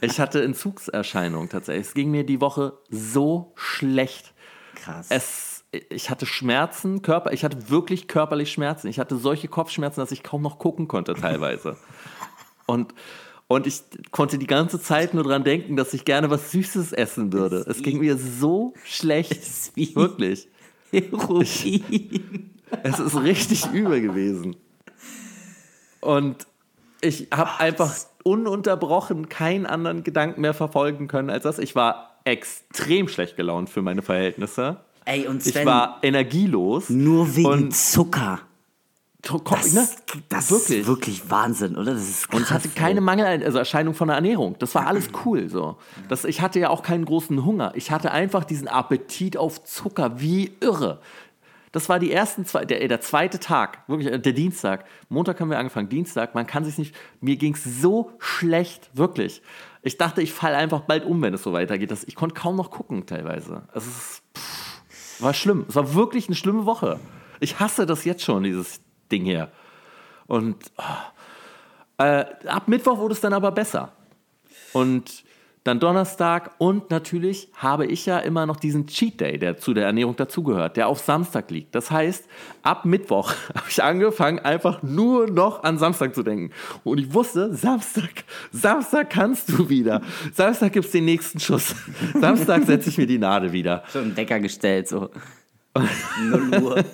[0.00, 1.86] ich hatte Entzugserscheinungen tatsächlich.
[1.86, 4.34] Es ging mir die Woche so schlecht.
[4.74, 5.06] Krass.
[5.10, 8.88] Es, ich hatte Schmerzen, Körper, ich hatte wirklich körperlich Schmerzen.
[8.88, 11.76] Ich hatte solche Kopfschmerzen, dass ich kaum noch gucken konnte teilweise.
[12.66, 12.94] und,
[13.48, 17.32] und ich konnte die ganze Zeit nur dran denken, dass ich gerne was Süßes essen
[17.32, 17.64] würde.
[17.68, 19.76] Es ging mir so schlecht.
[19.76, 20.48] Wirklich.
[20.90, 22.50] Heroin.
[22.82, 24.56] Es ist richtig übel gewesen.
[26.00, 26.46] Und
[27.00, 31.58] ich habe einfach ununterbrochen keinen anderen Gedanken mehr verfolgen können als das.
[31.58, 34.78] Ich war extrem schlecht gelaunt für meine Verhältnisse.
[35.04, 36.90] Ey, und Ich Sven, war energielos.
[36.90, 38.40] nur wegen Zucker.
[39.22, 39.88] das, Das, ne?
[40.28, 40.80] das wirklich.
[40.80, 41.94] ist wirklich Wahnsinn, oder?
[41.94, 42.36] Das ist krass.
[42.40, 44.56] Und ich hatte keine Mangel, also Erscheinung von der Ernährung.
[44.58, 45.76] Das war alles cool so.
[46.08, 47.72] Das, ich hatte ja auch keinen großen Hunger.
[47.76, 51.00] Ich hatte einfach diesen Appetit auf Zucker, wie irre.
[51.72, 54.86] Das war die ersten zwei, der, der zweite Tag, wirklich äh, der Dienstag.
[55.08, 56.34] Montag haben wir angefangen, Dienstag.
[56.34, 56.94] Man kann sich nicht.
[57.20, 59.42] Mir ging es so schlecht, wirklich.
[59.82, 61.90] Ich dachte, ich falle einfach bald um, wenn es so weitergeht.
[61.90, 63.62] Das, ich konnte kaum noch gucken teilweise.
[63.74, 65.64] Es ist, pff, war schlimm.
[65.68, 66.98] Es war wirklich eine schlimme Woche.
[67.40, 69.50] Ich hasse das jetzt schon, dieses Ding hier.
[70.26, 73.92] Und oh, äh, ab Mittwoch wurde es dann aber besser.
[74.72, 75.24] Und
[75.66, 79.86] dann Donnerstag und natürlich habe ich ja immer noch diesen Cheat Day, der zu der
[79.86, 81.74] Ernährung dazugehört, der auf Samstag liegt.
[81.74, 82.28] Das heißt,
[82.62, 86.52] ab Mittwoch habe ich angefangen, einfach nur noch an Samstag zu denken.
[86.84, 90.02] Und ich wusste, Samstag, Samstag kannst du wieder.
[90.32, 91.74] Samstag gibt es den nächsten Schuss.
[92.20, 93.82] Samstag setze ich mir die Nadel wieder.
[93.92, 95.10] so einen Wecker gestellt, so.
[96.30, 96.84] 0 Uhr.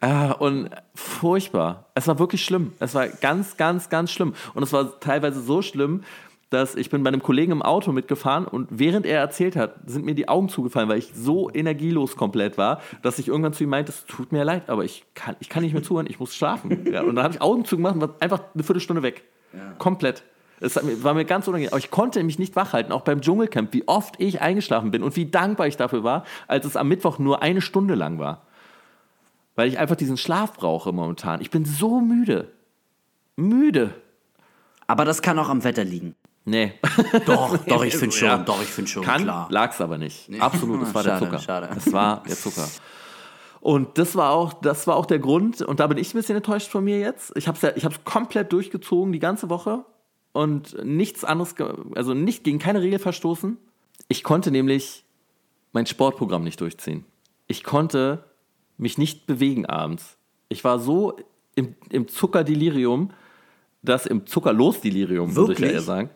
[0.00, 1.86] Ah, und furchtbar.
[1.94, 2.72] Es war wirklich schlimm.
[2.78, 4.34] Es war ganz, ganz, ganz schlimm.
[4.54, 6.04] Und es war teilweise so schlimm,
[6.50, 10.04] dass ich bin bei einem Kollegen im Auto mitgefahren und während er erzählt hat, sind
[10.04, 13.70] mir die Augen zugefallen, weil ich so energielos komplett war, dass ich irgendwann zu ihm
[13.70, 16.34] meinte, es tut mir leid, aber ich kann, ich kann nicht mehr zuhören, ich muss
[16.34, 16.86] schlafen.
[16.88, 19.24] Ja, und dann habe ich Augen zugemacht und war einfach eine Viertelstunde weg.
[19.78, 20.22] Komplett.
[20.60, 21.72] Es war mir ganz unangenehm.
[21.72, 25.16] Aber ich konnte mich nicht wachhalten, auch beim Dschungelcamp, wie oft ich eingeschlafen bin und
[25.16, 28.46] wie dankbar ich dafür war, als es am Mittwoch nur eine Stunde lang war.
[29.54, 31.40] Weil ich einfach diesen Schlaf brauche momentan.
[31.40, 32.52] Ich bin so müde.
[33.36, 33.94] Müde.
[34.86, 36.14] Aber das kann auch am Wetter liegen.
[36.48, 36.72] Nee.
[37.26, 38.38] Doch, doch, ich finde schon, Ja.
[38.38, 39.48] doch, ich finde schon, Kann, klar.
[39.50, 40.30] lag's aber nicht.
[40.40, 41.38] Absolut, es war der Schade, Zucker.
[41.40, 41.68] schade.
[41.76, 42.68] Es war der Zucker.
[43.60, 46.36] Und das war auch, das war auch der Grund, und da bin ich ein bisschen
[46.36, 47.32] enttäuscht von mir jetzt.
[47.36, 49.84] Ich habe es ja, ich hab's komplett durchgezogen die ganze Woche
[50.32, 51.56] und nichts anderes,
[51.96, 53.58] also nicht gegen keine Regel verstoßen.
[54.06, 55.04] Ich konnte nämlich
[55.72, 57.04] mein Sportprogramm nicht durchziehen.
[57.48, 58.22] Ich konnte
[58.76, 60.18] mich nicht bewegen abends.
[60.48, 61.16] Ich war so
[61.56, 63.10] im, im Zuckerdelirium,
[63.82, 66.10] dass im Zuckerlosdelirium, würde ich ja eher sagen,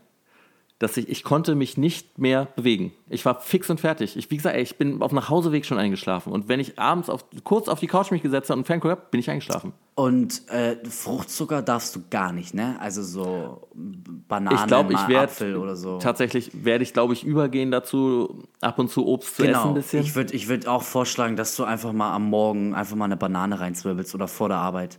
[0.83, 2.93] dass ich, ich konnte mich nicht mehr bewegen.
[3.09, 4.16] Ich war fix und fertig.
[4.16, 6.33] Ich, wie gesagt, ey, ich bin auf Nachhauseweg schon eingeschlafen.
[6.33, 9.03] Und wenn ich abends auf, kurz auf die Couch mich gesetzt habe und Fernseher habe,
[9.12, 9.74] bin ich eingeschlafen.
[9.95, 12.76] Und äh, Fruchtzucker darfst du gar nicht, ne?
[12.80, 15.99] Also so Banane, Ich glaube, ich mal werde Apfel oder so.
[15.99, 19.68] tatsächlich werde ich, glaube ich, übergehen dazu, ab und zu Obst zu essen Genau.
[19.68, 20.01] ein bisschen.
[20.03, 23.16] Ich würde ich würd auch vorschlagen, dass du einfach mal am Morgen einfach mal eine
[23.16, 24.99] Banane reinzwirbelst oder vor der Arbeit.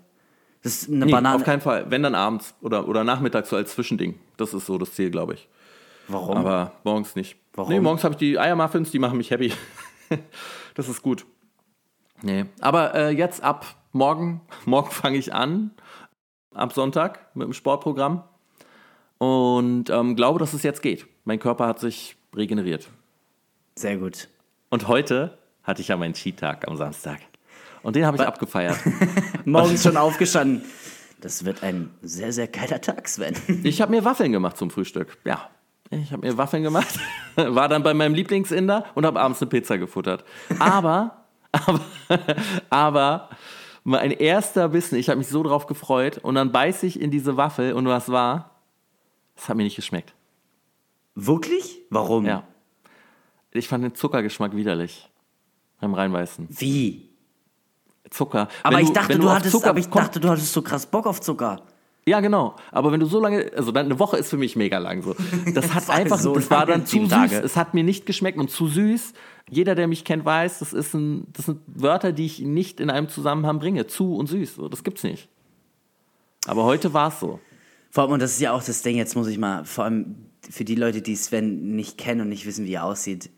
[0.61, 1.35] Das ist eine nee, Banane.
[1.35, 1.87] auf keinen Fall.
[1.89, 4.17] Wenn dann abends oder, oder nachmittags so als Zwischending.
[4.37, 5.49] Das ist so das Ziel, glaube ich.
[6.07, 6.37] Warum?
[6.37, 7.37] Aber morgens nicht.
[7.53, 7.71] Warum?
[7.71, 9.53] Nee, morgens habe ich die Eiermuffins, die machen mich happy.
[10.75, 11.25] das ist gut.
[12.21, 12.45] Nee.
[12.61, 15.71] Aber äh, jetzt ab morgen, morgen fange ich an,
[16.53, 18.23] ab Sonntag mit dem Sportprogramm.
[19.17, 21.07] Und ähm, glaube, dass es jetzt geht.
[21.23, 22.89] Mein Körper hat sich regeneriert.
[23.75, 24.27] Sehr gut.
[24.69, 27.19] Und heute hatte ich ja meinen Cheat-Tag am Samstag.
[27.83, 28.77] Und den habe ich abgefeiert.
[29.45, 30.63] Morgens schon aufgestanden.
[31.21, 33.35] Das wird ein sehr, sehr geiler Tag, Sven.
[33.63, 35.17] Ich habe mir Waffeln gemacht zum Frühstück.
[35.23, 35.49] Ja.
[36.01, 36.99] Ich habe mir Waffeln gemacht,
[37.35, 40.23] war dann bei meinem Lieblingsinder und habe abends eine Pizza gefuttert.
[40.59, 41.79] Aber, aber,
[42.69, 43.29] aber
[43.83, 47.37] mein erster Bissen, ich habe mich so drauf gefreut und dann beiß ich in diese
[47.37, 48.51] Waffel und was war?
[49.35, 50.13] Es hat mir nicht geschmeckt.
[51.15, 51.79] Wirklich?
[51.89, 52.25] Warum?
[52.25, 52.43] Ja.
[53.51, 55.09] Ich fand den Zuckergeschmack widerlich
[55.79, 56.47] beim Reinbeißen.
[56.49, 57.09] Wie?
[58.09, 58.47] Zucker.
[58.63, 60.85] Aber Wenn ich dachte, du hattest, Zucker aber ich komm- dachte, du hattest so krass
[60.85, 61.61] Bock auf Zucker.
[62.05, 62.55] Ja, genau.
[62.71, 65.15] Aber wenn du so lange, also dann eine Woche ist für mich mega lang so.
[65.53, 67.09] Das hat war einfach, so das war dann zu süß.
[67.09, 67.37] Tage.
[67.37, 69.13] Es hat mir nicht geschmeckt und zu süß.
[69.49, 72.89] Jeder, der mich kennt, weiß, das ist ein, das sind Wörter, die ich nicht in
[72.89, 73.87] einem Zusammenhang bringe.
[73.87, 74.55] Zu und süß.
[74.55, 75.29] So, das gibt's nicht.
[76.45, 77.39] Aber heute war es so.
[77.89, 80.15] Vor allem, und das ist ja auch das Ding, jetzt muss ich mal, vor allem
[80.49, 83.29] für die Leute, die Sven nicht kennen und nicht wissen, wie er aussieht,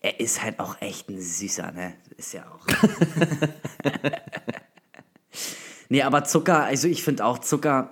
[0.00, 1.94] er ist halt auch echt ein Süßer, ne?
[2.18, 2.66] Ist ja auch.
[5.94, 7.90] nee, aber Zucker, also ich finde auch Zucker,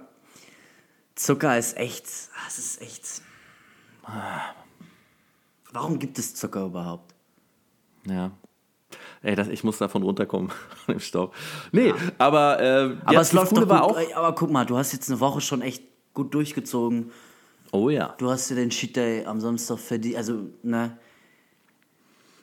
[1.14, 3.22] Zucker ist echt, ah, es ist echt.
[5.72, 7.14] Warum gibt es Zucker überhaupt?
[8.04, 8.32] Ja.
[9.22, 10.50] Ey, das, ich muss davon runterkommen,
[10.84, 11.32] von dem Staub.
[11.70, 13.70] Nee, aber, äh, Aber es läuft doch gut.
[13.70, 13.96] auch.
[14.16, 17.12] Aber guck mal, du hast jetzt eine Woche schon echt gut durchgezogen.
[17.70, 18.16] Oh ja.
[18.18, 20.16] Du hast dir den Cheat Day am Samstag verdient.
[20.16, 20.98] Also, ne?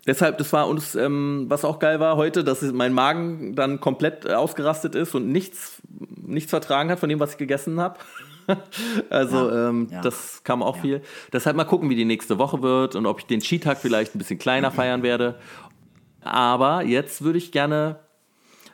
[0.09, 4.25] Deshalb, das war uns, ähm, was auch geil war heute, dass mein Magen dann komplett
[4.25, 5.83] äh, ausgerastet ist und nichts,
[6.25, 7.99] nichts vertragen hat von dem, was ich gegessen habe.
[9.11, 10.01] also ähm, ja.
[10.01, 11.03] das kam auch viel.
[11.31, 14.17] Deshalb mal gucken, wie die nächste Woche wird und ob ich den Skitag vielleicht ein
[14.17, 15.35] bisschen kleiner feiern werde.
[16.21, 17.99] Aber jetzt würde ich gerne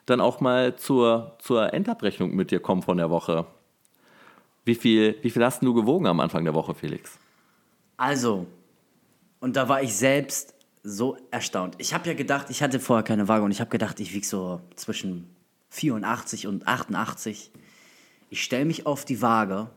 [0.06, 3.46] dann auch mal zur, zur Endabrechnung mit dir kommen von der Woche.
[4.64, 7.20] Wie viel, wie viel hast du gewogen am Anfang der Woche, Felix?
[7.98, 8.48] Also,
[9.42, 10.55] und da war ich selbst
[10.88, 11.76] so erstaunt.
[11.80, 14.26] Ich habe ja gedacht, ich hatte vorher keine Waage und ich habe gedacht, ich wiege
[14.26, 15.36] so zwischen
[15.70, 17.52] 84 und 88.
[18.30, 19.70] Ich stelle mich auf die Waage.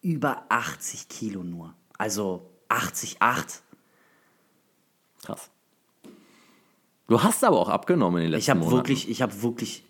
[0.00, 1.74] Über 80 Kilo nur.
[1.98, 3.60] Also 80,8.
[5.22, 5.50] Krass.
[7.08, 8.76] Du hast aber auch abgenommen in den letzten Ich habe Monaten.
[8.78, 9.84] wirklich, ich habe wirklich.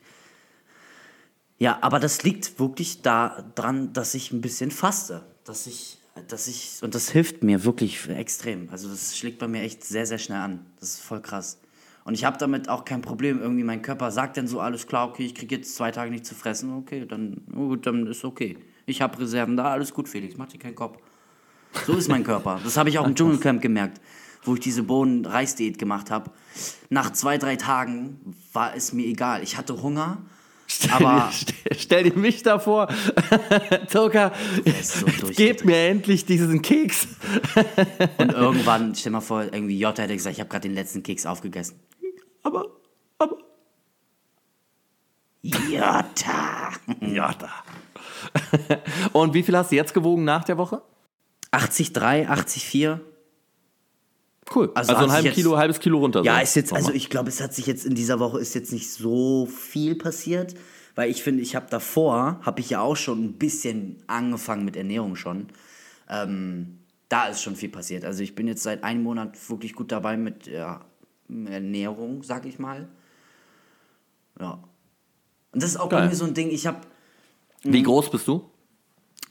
[1.58, 5.24] Ja, aber das liegt wirklich daran, dass ich ein bisschen faste.
[5.44, 8.68] Dass ich, dass ich, und das hilft mir wirklich extrem.
[8.70, 10.66] Also das schlägt bei mir echt sehr, sehr schnell an.
[10.78, 11.60] Das ist voll krass.
[12.04, 13.40] Und ich habe damit auch kein Problem.
[13.40, 16.26] Irgendwie mein Körper sagt dann so, alles klar, okay, ich kriege jetzt zwei Tage nicht
[16.26, 16.72] zu fressen.
[16.74, 18.58] Okay, dann, gut, dann ist okay.
[18.86, 20.98] Ich habe Reserven da, alles gut, Felix, mach dir keinen Kopf.
[21.86, 22.60] So ist mein Körper.
[22.64, 24.00] Das habe ich auch im Dschungelcamp gemerkt,
[24.42, 26.30] wo ich diese Bohnen-Reisdiät gemacht habe.
[26.88, 29.42] Nach zwei, drei Tagen war es mir egal.
[29.42, 30.18] Ich hatte Hunger,
[30.90, 32.88] aber Stell, stell dir mich da vor.
[33.88, 34.32] Zucker,
[34.64, 35.06] ist so
[35.36, 37.08] gib mir endlich diesen Keks.
[38.18, 41.26] und irgendwann, stell mal vor, irgendwie Jota hätte gesagt, ich habe gerade den letzten Keks
[41.26, 41.78] aufgegessen.
[42.42, 42.66] Aber,
[43.18, 43.36] aber.
[45.42, 46.70] Jota!
[47.00, 47.50] Ja, da.
[49.12, 50.82] Und wie viel hast du jetzt gewogen nach der Woche?
[51.52, 53.00] 80,3, 80,4.
[54.54, 54.70] Cool.
[54.74, 56.22] Also Also, ein jetzt- Kilo, halbes Kilo runter.
[56.24, 56.42] Ja, so.
[56.42, 58.90] ist jetzt, also ich glaube, es hat sich jetzt in dieser Woche ist jetzt nicht
[58.90, 60.54] so viel passiert,
[60.96, 64.76] weil ich finde, ich habe davor, habe ich ja auch schon ein bisschen angefangen mit
[64.76, 65.46] Ernährung schon.
[66.08, 66.78] Ähm,
[67.08, 68.04] da ist schon viel passiert.
[68.04, 70.80] Also ich bin jetzt seit einem Monat wirklich gut dabei mit ja,
[71.28, 72.88] Ernährung, sag ich mal.
[74.40, 74.62] Ja.
[75.52, 76.08] Und das ist auch Geil.
[76.08, 76.80] mir so ein Ding, ich habe,
[77.62, 78.48] Wie groß bist du?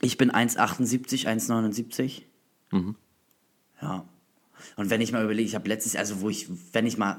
[0.02, 2.22] ich bin 1,78, 1,79.
[2.70, 2.96] Mhm.
[3.82, 4.04] Ja.
[4.76, 7.18] Und wenn ich mal überlege, ich habe letztes, also wo ich, wenn ich mal,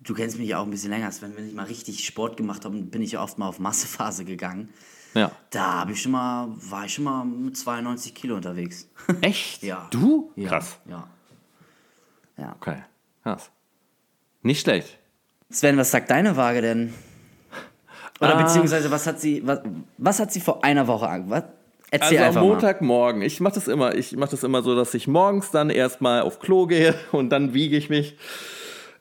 [0.00, 2.64] du kennst mich ja auch ein bisschen länger, wenn, wenn ich mal richtig Sport gemacht
[2.64, 4.68] habe, bin ich ja oft mal auf Massephase gegangen.
[5.14, 5.32] Ja.
[5.50, 8.86] Da habe ich schon mal, war ich schon mal mit 92 Kilo unterwegs.
[9.20, 9.62] Echt?
[9.62, 9.88] Ja.
[9.90, 10.32] Du?
[10.36, 10.78] Ja, Krass.
[10.88, 11.08] Ja.
[12.36, 12.54] Ja.
[12.60, 12.76] Okay.
[13.22, 13.50] Krass.
[14.42, 14.98] Nicht schlecht.
[15.50, 16.94] Sven, was sagt deine Waage denn?
[18.20, 18.42] Oder Ah.
[18.42, 19.60] beziehungsweise, was hat sie, was,
[19.98, 21.28] was hat sie vor einer Woche an?
[21.30, 21.44] Was?
[21.90, 22.52] Erzähl Also am mal.
[22.52, 26.22] Montagmorgen, ich mache das immer, ich mache das immer so, dass ich morgens dann erstmal
[26.22, 28.16] auf Klo gehe und dann wiege ich mich.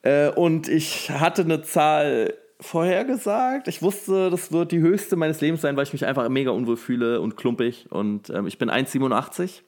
[0.01, 3.67] Äh, und ich hatte eine Zahl vorhergesagt.
[3.67, 6.77] Ich wusste, das wird die höchste meines Lebens sein, weil ich mich einfach mega unwohl
[6.77, 7.87] fühle und klumpig.
[7.89, 9.61] Und ähm, ich bin 1,87.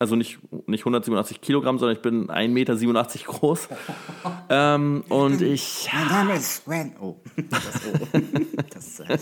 [0.00, 2.74] Also nicht, nicht 187 Kilogramm, sondern ich bin 1,87 Meter
[3.26, 3.68] groß.
[4.50, 6.96] ähm, und ich Mein Name ist Sven.
[7.00, 7.16] Oh.
[7.50, 8.20] Das, oh.
[8.72, 9.18] das, äh,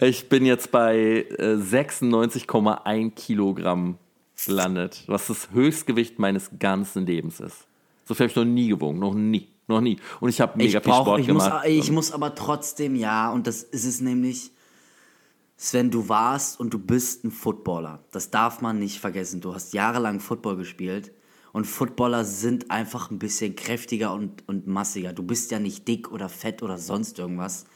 [0.00, 3.98] Ich bin jetzt bei äh, 96,1 Kilogramm
[4.44, 7.66] gelandet, was das Höchstgewicht meines ganzen Lebens ist.
[8.04, 9.98] So viel habe ich noch nie gewogen, noch nie, noch nie.
[10.20, 11.66] Und ich habe mega ich viel brauch, Sport ich muss, gemacht.
[11.66, 14.52] ich muss aber trotzdem, ja, und das ist es nämlich,
[15.56, 18.04] Sven, du warst und du bist ein Footballer.
[18.12, 19.40] Das darf man nicht vergessen.
[19.40, 21.10] Du hast jahrelang Football gespielt
[21.52, 25.12] und Footballer sind einfach ein bisschen kräftiger und, und massiger.
[25.12, 27.66] Du bist ja nicht dick oder fett oder sonst irgendwas.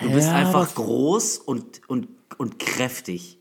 [0.00, 3.38] Du bist Ja, einfach groß und, und, und kräftig.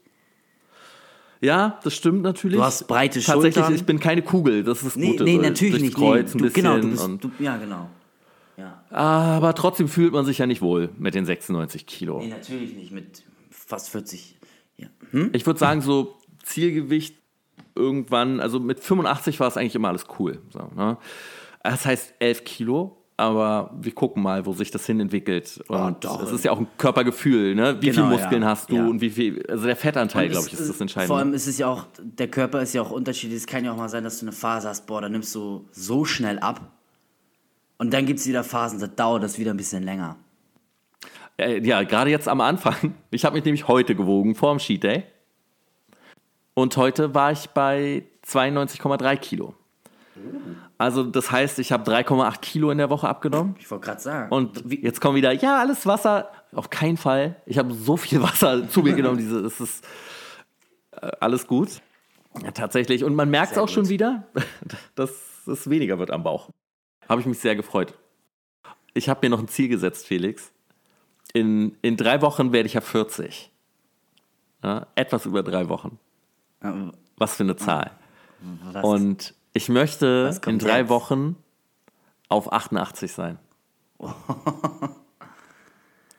[1.39, 2.57] ja, das stimmt natürlich.
[2.57, 3.75] Du hast breite Tatsächlich, Schultern.
[3.75, 5.23] ich bin keine Kugel, das ist das Nee, Gute.
[5.23, 5.95] nee natürlich nicht.
[5.95, 6.41] Kreuz nee.
[6.41, 7.89] Du, genau, du bist, du, ja, genau.
[8.57, 8.83] Ja.
[8.91, 12.19] aber trotzdem fühlt man sich ja nicht wohl mit den 96 Kilo.
[12.19, 12.91] Nee, natürlich nicht.
[12.91, 14.37] Mit fast 40.
[14.77, 14.87] Ja.
[15.33, 17.15] Ich würde sagen, so Zielgewicht
[17.75, 20.41] irgendwann, also mit 85 war es eigentlich immer alles cool.
[20.51, 20.97] So, ne?
[21.63, 25.63] Das heißt 11 Kilo, aber wir gucken mal, wo sich das hin entwickelt.
[25.67, 26.23] Und doch.
[26.23, 27.77] es ist ja auch ein Körpergefühl, ne?
[27.79, 28.47] Wie Genau, viel Muskeln ja.
[28.49, 28.85] hast du Ja.
[28.87, 31.07] und wie viel, also der Fettanteil, glaube ich, ist das Entscheidende.
[31.07, 33.37] Vor allem ist es ja auch, der Körper ist ja auch unterschiedlich.
[33.37, 35.65] Es kann ja auch mal sein, dass du eine Phase hast, boah, da nimmst du
[35.71, 36.71] so schnell ab.
[37.77, 40.15] Und dann gibt es wieder Phasen, da dauert das wieder ein bisschen länger.
[41.37, 42.95] Äh, ja, gerade jetzt am Anfang.
[43.11, 45.03] Ich habe mich nämlich heute gewogen, vor dem Cheat Day.
[46.53, 49.53] Und heute war ich bei 92,3 Kilo.
[50.77, 53.55] Also das heißt, ich habe 3,8 Kilo in der Woche abgenommen.
[53.59, 54.31] Ich wollte gerade sagen.
[54.33, 56.29] Und jetzt kommt wieder, ja, alles Wasser.
[56.53, 57.35] Auf keinen Fall.
[57.45, 59.17] Ich habe so viel Wasser zu mir genommen.
[59.17, 59.87] Diese, es ist
[60.99, 61.81] äh, alles gut.
[62.43, 63.03] Ja, tatsächlich.
[63.03, 64.27] Und man merkt es auch schon wieder,
[64.95, 65.11] dass
[65.47, 66.49] es weniger wird am Bauch.
[67.09, 67.93] Habe ich mich sehr gefreut.
[68.93, 70.51] Ich habe mir noch ein Ziel gesetzt, Felix.
[71.33, 73.51] In, in drei Wochen werde ich ja 40.
[74.63, 75.97] Ja, etwas über drei Wochen.
[76.61, 76.69] äh,
[77.17, 77.91] Was für eine Zahl.
[78.73, 80.89] was- Und ich möchte in drei jetzt?
[80.89, 81.35] Wochen
[82.29, 83.37] auf 88 sein.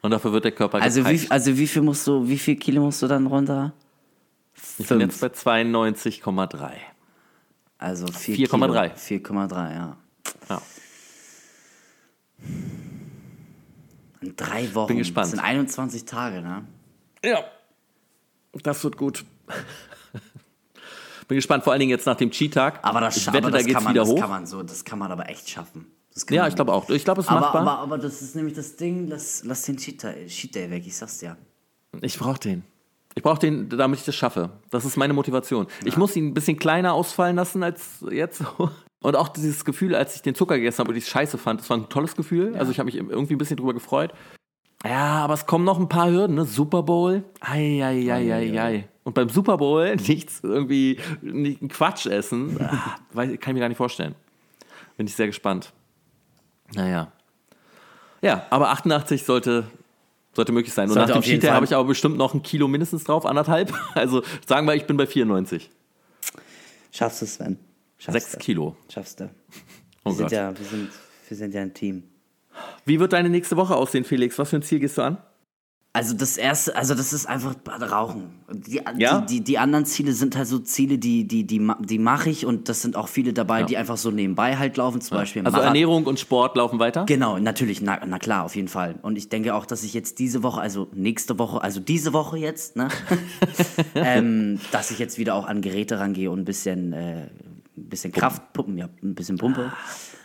[0.02, 1.26] Und dafür wird der Körper also, gepeitscht.
[1.26, 3.72] wie, also wie viel musst du, wie viel Kilo musst du dann runter?
[4.78, 6.72] Ich bin jetzt bei 92,3.
[7.78, 8.94] Also 4 4,3.
[8.94, 9.96] 4,3, ja.
[10.48, 10.62] Ja.
[14.20, 14.88] In drei Wochen.
[14.88, 15.24] Bin gespannt.
[15.26, 16.64] Das sind 21 Tage, ne?
[17.24, 17.44] ja,
[18.62, 19.24] das wird gut.
[21.28, 22.80] Bin gespannt, vor allen Dingen jetzt nach dem Cheat-Tag.
[22.82, 24.20] Aber das, ich wette, aber da das geht's kann man, wieder das hoch.
[24.20, 25.86] kann man so, das kann man aber echt schaffen.
[26.28, 26.88] Ja, ich glaube auch.
[26.90, 27.62] Ich glaube, es ist aber, machbar.
[27.62, 30.84] aber, aber das ist nämlich das Ding, lass, lass den Cheat Day, Cheat Day weg,
[30.86, 31.36] ich sag's dir.
[32.00, 32.64] Ich brauche den.
[33.14, 34.50] Ich brauche den, damit ich das schaffe.
[34.70, 35.66] Das ist meine Motivation.
[35.84, 38.42] Ich muss ihn ein bisschen kleiner ausfallen lassen als jetzt.
[39.02, 41.60] Und auch dieses Gefühl, als ich den Zucker gegessen habe und ich es scheiße fand,
[41.60, 42.54] das war ein tolles Gefühl.
[42.56, 44.12] Also ich habe mich irgendwie ein bisschen drüber gefreut.
[44.84, 46.44] Ja, aber es kommen noch ein paar Hürden, ne?
[46.44, 47.22] Super Bowl.
[47.40, 48.88] Ei, ei, ei, ei, ei.
[49.04, 52.56] Und beim Super Bowl nichts irgendwie, nicht einen Quatsch essen.
[52.60, 54.14] Ah, weiß, kann ich mir gar nicht vorstellen.
[54.96, 55.72] Bin ich sehr gespannt.
[56.74, 57.12] Naja.
[58.22, 59.64] Ja, aber 88 sollte,
[60.34, 60.88] sollte möglich sein.
[60.88, 63.72] Und Sollte nach dem Cheat habe ich aber bestimmt noch ein Kilo mindestens drauf, anderthalb.
[63.94, 65.70] Also sagen wir, ich bin bei 94.
[66.92, 67.58] Schaffst du, Sven.
[67.98, 68.38] Schaffst Sechs du.
[68.38, 68.76] Kilo.
[68.92, 69.24] Schaffst du.
[69.24, 69.30] Wir,
[70.04, 70.32] Oh sind Gott.
[70.32, 70.90] ja, wir, sind,
[71.28, 72.02] wir sind ja ein Team.
[72.84, 74.38] Wie wird deine nächste Woche aussehen, Felix?
[74.38, 75.18] Was für ein Ziel gehst du an?
[75.94, 78.30] Also das erste, also das ist einfach Rauchen.
[78.50, 79.20] Die, Ja?
[79.20, 82.46] die, die, die anderen Ziele sind halt so Ziele, die, die, die, die mache ich
[82.46, 85.58] und das sind auch viele dabei, die einfach so nebenbei halt laufen, zum Beispiel Also
[85.58, 87.04] Marath- Ernährung und Sport laufen weiter?
[87.04, 88.94] Genau, natürlich, na, na klar, auf jeden Fall.
[89.02, 92.38] Und ich denke auch, dass ich jetzt diese Woche, also nächste Woche, also diese Woche
[92.38, 92.88] jetzt, ne,
[93.94, 97.24] ähm, dass ich jetzt wieder auch an Geräte rangehe und ein bisschen, äh,
[97.76, 99.70] ein bisschen Kraft pumpen, ja, ein bisschen Pumpe.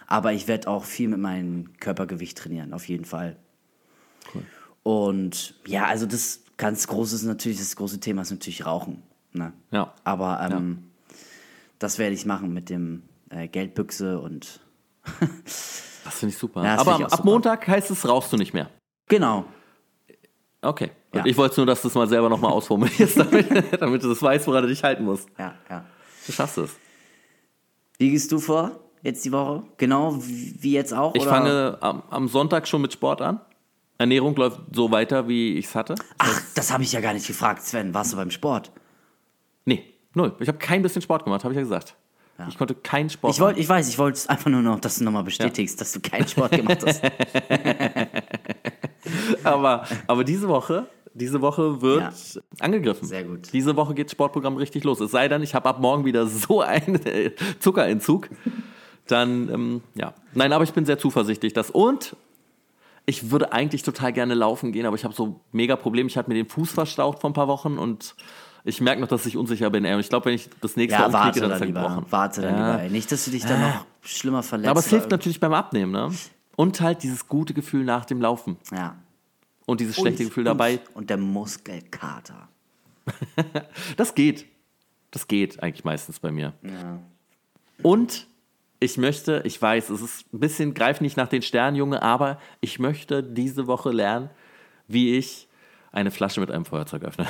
[0.07, 3.37] Aber ich werde auch viel mit meinem Körpergewicht trainieren, auf jeden Fall.
[4.83, 9.03] Und ja, also das ganz große ist natürlich, das große Thema ist natürlich Rauchen.
[9.33, 9.51] Ne?
[9.71, 9.93] Ja.
[10.05, 10.91] Aber ähm,
[11.77, 14.61] das werde ich machen mit dem äh, Geldbüchse und
[16.07, 16.63] Das finde ich super.
[16.63, 17.23] Ja, Aber auch ab super.
[17.25, 18.69] Montag heißt es, rauchst du nicht mehr.
[19.07, 19.45] genau.
[20.61, 20.89] Okay.
[21.13, 21.25] Ja.
[21.25, 23.47] ich wollte nur, dass du es mal selber nochmal ausformulierst, damit,
[23.81, 25.29] damit du das weißt, woran du dich halten musst.
[25.37, 25.85] Ja, ja.
[26.25, 26.71] Du schaffst es.
[27.97, 28.79] Wie gehst du vor?
[29.03, 29.63] Jetzt die Woche?
[29.77, 31.13] Genau wie jetzt auch?
[31.15, 31.29] Ich oder?
[31.29, 33.39] fange am, am Sonntag schon mit Sport an.
[33.99, 35.95] Ernährung läuft so weiter, wie ich es hatte.
[36.19, 37.93] Ach, das habe ich ja gar nicht gefragt, Sven.
[37.93, 38.71] Warst du beim Sport?
[39.65, 39.83] Nee,
[40.13, 40.35] null.
[40.39, 41.95] Ich habe kein bisschen Sport gemacht, habe ich ja gesagt.
[42.49, 44.99] Ich konnte keinen Sport Ich, wollt, ich weiß, ich wollte es einfach nur noch, dass
[44.99, 47.01] du nochmal bestätigst, dass du keinen Sport gemacht hast.
[49.43, 50.85] aber, aber diese Woche,
[51.15, 52.03] diese Woche wird
[52.35, 52.41] Ja.
[52.59, 53.07] angegriffen.
[53.07, 53.51] Sehr gut.
[53.53, 54.99] Diese Woche geht das Sportprogramm richtig los.
[54.99, 56.99] Es sei denn, ich habe ab morgen wieder so einen
[57.59, 58.29] Zuckerentzug.
[59.07, 60.13] Dann, ähm, ja.
[60.33, 61.53] Nein, aber ich bin sehr zuversichtlich.
[61.53, 62.15] Dass, und
[63.05, 66.07] ich würde eigentlich total gerne laufen gehen, aber ich habe so mega Probleme.
[66.09, 68.15] Ich hatte mir den Fuß verstaucht vor ein paar Wochen und
[68.65, 69.85] ich merke noch, dass ich unsicher bin.
[69.85, 69.93] ey.
[69.93, 71.81] Und Ich glaube, wenn ich das nächste Ja, umknicke, warte dann ist er lieber.
[71.83, 72.05] gebrochen.
[72.09, 72.71] Warte dann Ja.
[72.71, 72.83] lieber.
[72.83, 72.89] Ey.
[72.89, 74.69] Nicht, dass du dich dann noch schlimmer verletzt.
[74.69, 76.11] Aber es hilft natürlich beim Abnehmen, ne?
[76.57, 78.57] Und halt dieses gute Gefühl nach dem Laufen.
[78.71, 78.95] Ja.
[79.65, 80.79] Und dieses schlechte Und- Gefühl dabei.
[80.89, 82.49] Und, und der Muskelkater.
[83.95, 84.45] Das geht.
[85.11, 86.51] Das geht eigentlich meistens bei mir.
[86.61, 86.99] Ja.
[87.83, 88.27] Und
[88.79, 92.39] ich möchte, ich weiß, es ist ein bisschen, greif nicht nach den Sternen, Junge, aber
[92.61, 94.29] ich möchte diese Woche lernen,
[94.87, 95.47] wie ich
[95.91, 97.27] eine Flasche mit einem Feuerzeug öffne.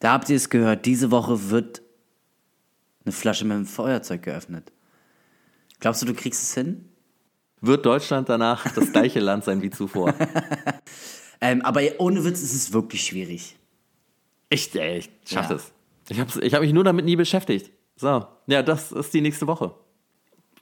[0.00, 0.86] Da habt ihr es gehört.
[0.86, 1.82] Diese Woche wird
[3.04, 4.72] eine Flasche mit einem Feuerzeug geöffnet.
[5.80, 6.88] Glaubst du, du kriegst es hin?
[7.60, 10.14] Wird Deutschland danach das gleiche Land sein wie zuvor?
[11.40, 13.56] Ähm, aber ohne Witz ist es wirklich schwierig.
[14.48, 15.56] Ich, ey, ich schaff Ja.
[15.56, 15.72] das.
[16.08, 17.70] Ich habe ich hab mich nur damit nie beschäftigt.
[17.96, 19.74] So, ja, das ist die nächste Woche.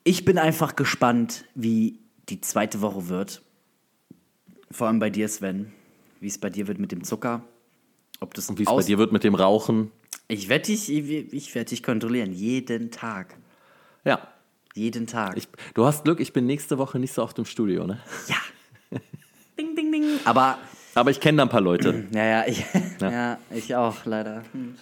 [0.05, 3.43] Ich bin einfach gespannt, wie die zweite Woche wird.
[4.71, 5.73] Vor allem bei dir, Sven.
[6.21, 7.45] Wie es bei dir wird mit dem Zucker.
[8.21, 9.91] Ob das Und wie es bei dir wird mit dem Rauchen.
[10.29, 12.33] Ich werde dich, ich, ich werd dich kontrollieren.
[12.33, 13.37] Jeden Tag.
[14.05, 14.33] Ja,
[14.75, 15.37] Jeden Tag.
[15.37, 18.01] ich, du hast Glück, ich bin nächste Woche nicht so oft im Studio, ne?
[18.27, 18.37] ja.
[19.59, 20.05] ding, ding, ding.
[20.25, 20.59] Aber,
[20.95, 22.07] Aber ich kenne da ein paar Leute.
[22.15, 22.65] ja, ja, ich,
[23.01, 23.39] ja.
[23.51, 24.45] ich auch, leider.
[24.53, 24.77] Hm,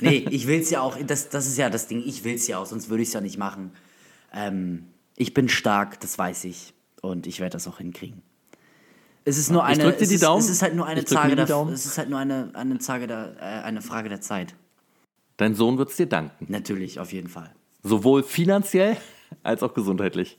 [0.00, 2.46] nee, ich will es ja auch, das, das ist ja das Ding, ich will es
[2.46, 3.72] ja auch, sonst würde ich es ja nicht machen.
[4.32, 6.74] Ähm, ich bin stark, das weiß ich.
[7.02, 8.22] Und ich werde das auch hinkriegen.
[9.24, 10.22] Es ist nur eine, es ist.
[10.22, 13.36] Es ist halt nur eine Frage der, es ist halt nur eine, eine, Frage der,
[13.38, 14.54] äh, eine Frage der Zeit.
[15.36, 16.46] Dein Sohn wird es dir danken.
[16.48, 17.54] Natürlich, auf jeden Fall.
[17.82, 18.96] Sowohl finanziell
[19.42, 20.38] als auch gesundheitlich.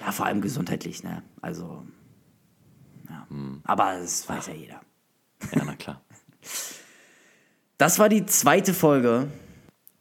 [0.00, 1.22] Ja, vor allem gesundheitlich, ne?
[1.40, 1.84] Also,
[3.08, 3.26] ja.
[3.28, 3.60] Hm.
[3.64, 4.80] Aber das weiß ja jeder.
[5.54, 6.00] Ja, na klar.
[7.78, 9.28] Das war die zweite Folge.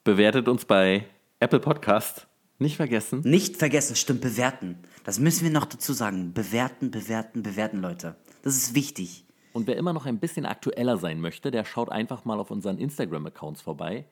[0.04, 1.06] Bewertet uns bei
[1.44, 2.26] Apple Podcast.
[2.58, 3.20] Nicht vergessen.
[3.26, 4.78] Nicht vergessen, stimmt, bewerten.
[5.04, 6.34] Das müssen wir noch dazu sagen.
[6.34, 8.16] Bewerten, bewerten, bewerten, Leute.
[8.44, 9.26] Das ist wichtig.
[9.52, 12.78] Und wer immer noch ein bisschen aktueller sein möchte, der schaut einfach mal auf unseren
[12.78, 14.06] Instagram-Accounts vorbei.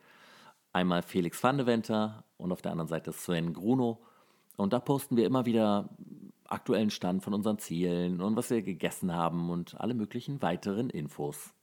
[0.74, 4.02] Einmal Felix van de Venter und auf der anderen Seite Sven Gruno.
[4.58, 5.88] Und da posten wir immer wieder
[6.48, 11.54] aktuellen Stand von unseren Zielen und was wir gegessen haben und alle möglichen weiteren Infos.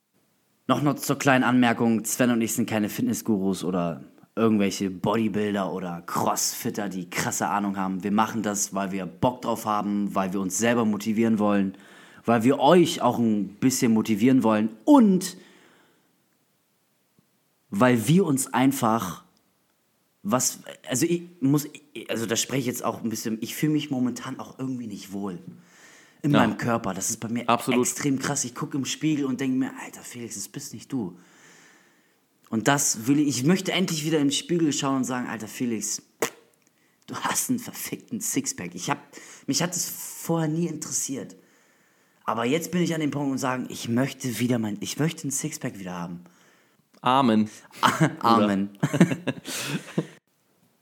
[0.67, 4.03] Noch noch zur kleinen Anmerkung: Sven und ich sind keine Fitnessgurus oder
[4.39, 8.03] irgendwelche Bodybuilder oder Crossfitter, die krasse Ahnung haben.
[8.05, 11.75] Wir machen das, weil wir Bock drauf haben, weil wir uns selber motivieren wollen,
[12.25, 15.37] weil wir euch auch ein bisschen motivieren wollen und
[17.71, 19.25] weil wir uns einfach
[20.23, 21.69] was, also ich muss,
[22.09, 25.13] also da spreche ich jetzt auch ein bisschen, ich fühle mich momentan auch irgendwie nicht
[25.13, 25.39] wohl
[26.23, 26.39] in Ja.
[26.41, 26.93] meinem Körper.
[26.95, 27.87] Das ist bei mir Absolut.
[27.87, 28.45] extrem krass.
[28.45, 31.17] Ich gucke im Spiegel und denke mir, Alter Felix, das bist nicht du.
[32.51, 36.03] Und das will ich, ich möchte endlich wieder im Spiegel schauen und sagen, Alter Felix,
[37.07, 38.75] du hast einen verfickten Sixpack.
[38.75, 38.99] Ich hab,
[39.47, 41.37] mich hat es vorher nie interessiert.
[42.25, 45.23] Aber jetzt bin ich an dem Punkt und sagen, ich möchte wieder mein, ich möchte
[45.23, 46.25] einen Sixpack wieder haben.
[47.01, 47.51] Amen.
[48.21, 48.71] Amen.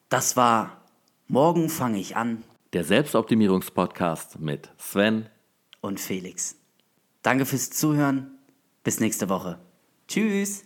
[0.08, 0.84] Das war
[1.28, 5.28] Morgen fange ich an Der Selbstoptimierungspodcast mit Sven.
[5.80, 6.54] und Felix.
[7.22, 8.38] Danke fürs Zuhören.
[8.84, 9.58] Bis nächste Woche.
[10.06, 10.65] Tschüss.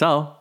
[0.00, 0.39] Ciao.